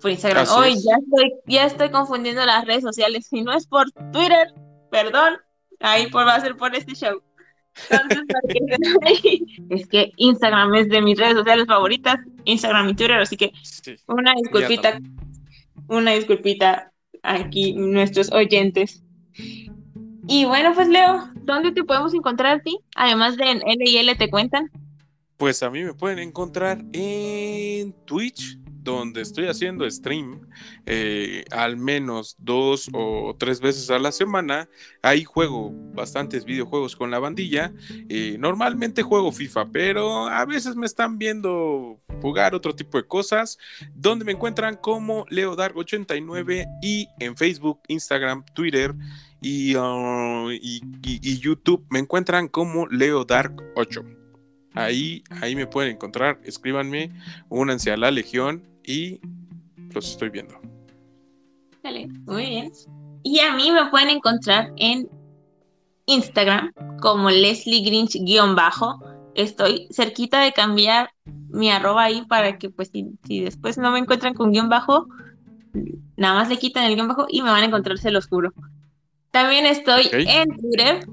[0.00, 0.46] Por Instagram.
[0.56, 3.26] Hoy ya estoy, ya estoy confundiendo las redes sociales.
[3.28, 4.52] Si no es por Twitter,
[4.90, 5.38] perdón,
[5.80, 7.22] ahí por, va a ser por este show.
[7.90, 8.24] Entonces,
[9.70, 13.52] es que Instagram es de mis redes sociales favoritas, Instagram y Twitter, así que
[14.06, 15.00] una disculpita,
[15.88, 19.02] una disculpita aquí nuestros oyentes.
[20.30, 22.78] Y bueno, pues Leo, ¿dónde te podemos encontrar a ti?
[22.94, 24.70] Además de en L y L te cuentan.
[25.38, 30.48] Pues a mí me pueden encontrar en Twitch, donde estoy haciendo stream
[30.84, 34.68] eh, al menos dos o tres veces a la semana.
[35.00, 37.72] Ahí juego bastantes videojuegos con la bandilla.
[38.08, 43.58] Eh, normalmente juego FIFA, pero a veces me están viendo jugar otro tipo de cosas.
[43.94, 48.92] Donde me encuentran como LeoDark89 y en Facebook, Instagram, Twitter.
[49.40, 54.17] Y, uh, y, YouTube me encuentran como LeoDark8.
[54.78, 56.38] Ahí, ahí me pueden encontrar.
[56.44, 57.10] Escríbanme,
[57.48, 59.20] únanse a la Legión y
[59.92, 60.60] los estoy viendo.
[61.82, 62.72] Dale, muy bien.
[63.24, 65.08] Y a mí me pueden encontrar en
[66.06, 69.02] Instagram como Leslie Grinch-bajo.
[69.34, 74.34] Estoy cerquita de cambiar mi arroba ahí para que pues si, después no me encuentran
[74.34, 75.08] con guion bajo,
[76.16, 78.52] nada más le quitan el guion bajo y me van a encontrar, se los juro.
[79.32, 81.06] También estoy en Twitter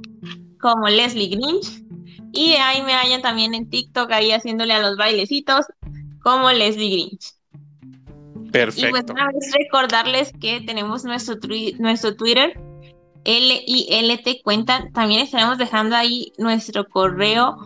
[0.60, 1.84] como Leslie Grinch
[2.36, 5.66] y ahí me hallan también en TikTok ahí haciéndole a los bailecitos
[6.22, 7.34] como Leslie Grinch.
[8.52, 8.88] Perfecto.
[8.88, 11.36] Y pues una vez recordarles que tenemos nuestro,
[11.80, 12.60] nuestro Twitter,
[13.26, 14.92] LILT cuentan.
[14.94, 17.58] También estaremos dejando ahí nuestro correo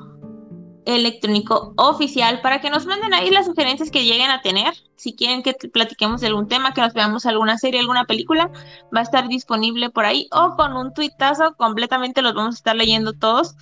[0.86, 4.74] electrónico oficial para que nos manden ahí las sugerencias que lleguen a tener.
[4.96, 8.52] Si quieren que platiquemos de algún tema, que nos veamos alguna serie, alguna película,
[8.96, 12.76] va a estar disponible por ahí o con un tuitazo completamente los vamos a estar
[12.76, 13.56] leyendo todos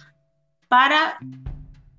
[0.67, 1.17] para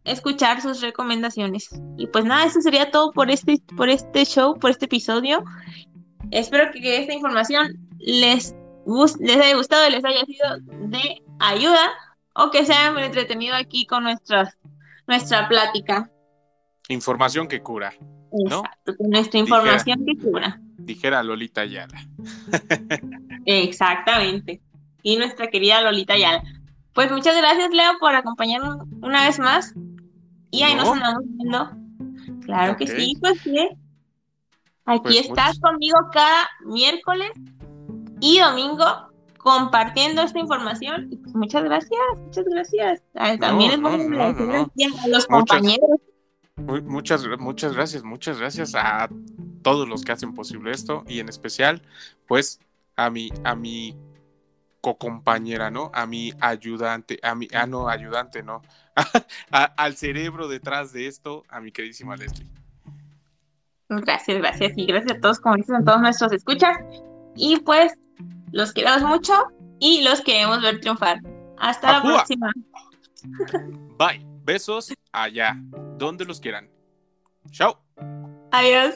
[0.04, 1.68] escuchar sus recomendaciones.
[1.96, 5.44] Y pues nada, eso sería todo por este, por este show, por este episodio.
[6.30, 8.54] Espero que esta información les,
[9.20, 10.58] les haya gustado, les haya sido
[10.88, 11.90] de ayuda
[12.34, 14.56] o que se hayan entretenido aquí con nuestras,
[15.06, 16.10] nuestra plática.
[16.88, 17.92] Información que cura.
[18.32, 18.60] ¿no?
[18.60, 20.60] Exacto, con nuestra información que cura.
[20.78, 22.00] Dijera Lolita Ayala.
[23.46, 24.60] Exactamente.
[25.02, 26.42] Y nuestra querida Lolita Ayala.
[26.98, 29.72] Pues muchas gracias, Leo, por acompañarnos una vez más.
[30.50, 30.94] Y ahí nos No.
[30.94, 31.70] andamos viendo.
[32.44, 33.68] Claro que sí, pues sí.
[34.84, 37.30] Aquí Pues estás muchas- conmigo cada miércoles
[38.18, 38.84] y domingo
[39.36, 41.06] compartiendo esta información.
[41.12, 43.02] Y pues muchas gracias, muchas gracias.
[43.14, 44.62] Ah, También es bueno agradecer no,
[45.04, 45.90] a los Muchas- compañeros.
[46.56, 49.08] Mu- Muchas, muchas gracias, muchas gracias a
[49.62, 51.80] todos los que hacen posible esto y en especial,
[52.26, 52.58] pues,
[52.96, 53.94] a mi, a mi
[54.96, 55.90] co-compañera, ¿no?
[55.92, 58.62] A mi ayudante, a mi, ah, no, ayudante, no,
[59.52, 62.46] A- al cerebro detrás de esto, a mi queridísima Leslie.
[63.90, 64.72] Gracias, gracias.
[64.76, 66.76] Y gracias a todos, como dices, a todos nuestros escuchas.
[67.34, 67.94] Y pues
[68.52, 69.32] los queremos mucho
[69.78, 71.20] y los queremos ver triunfar.
[71.58, 72.52] Hasta la próxima.
[73.98, 75.56] Bye, besos allá,
[75.96, 76.68] donde los quieran.
[77.50, 77.80] Chao.
[78.50, 78.94] Adiós.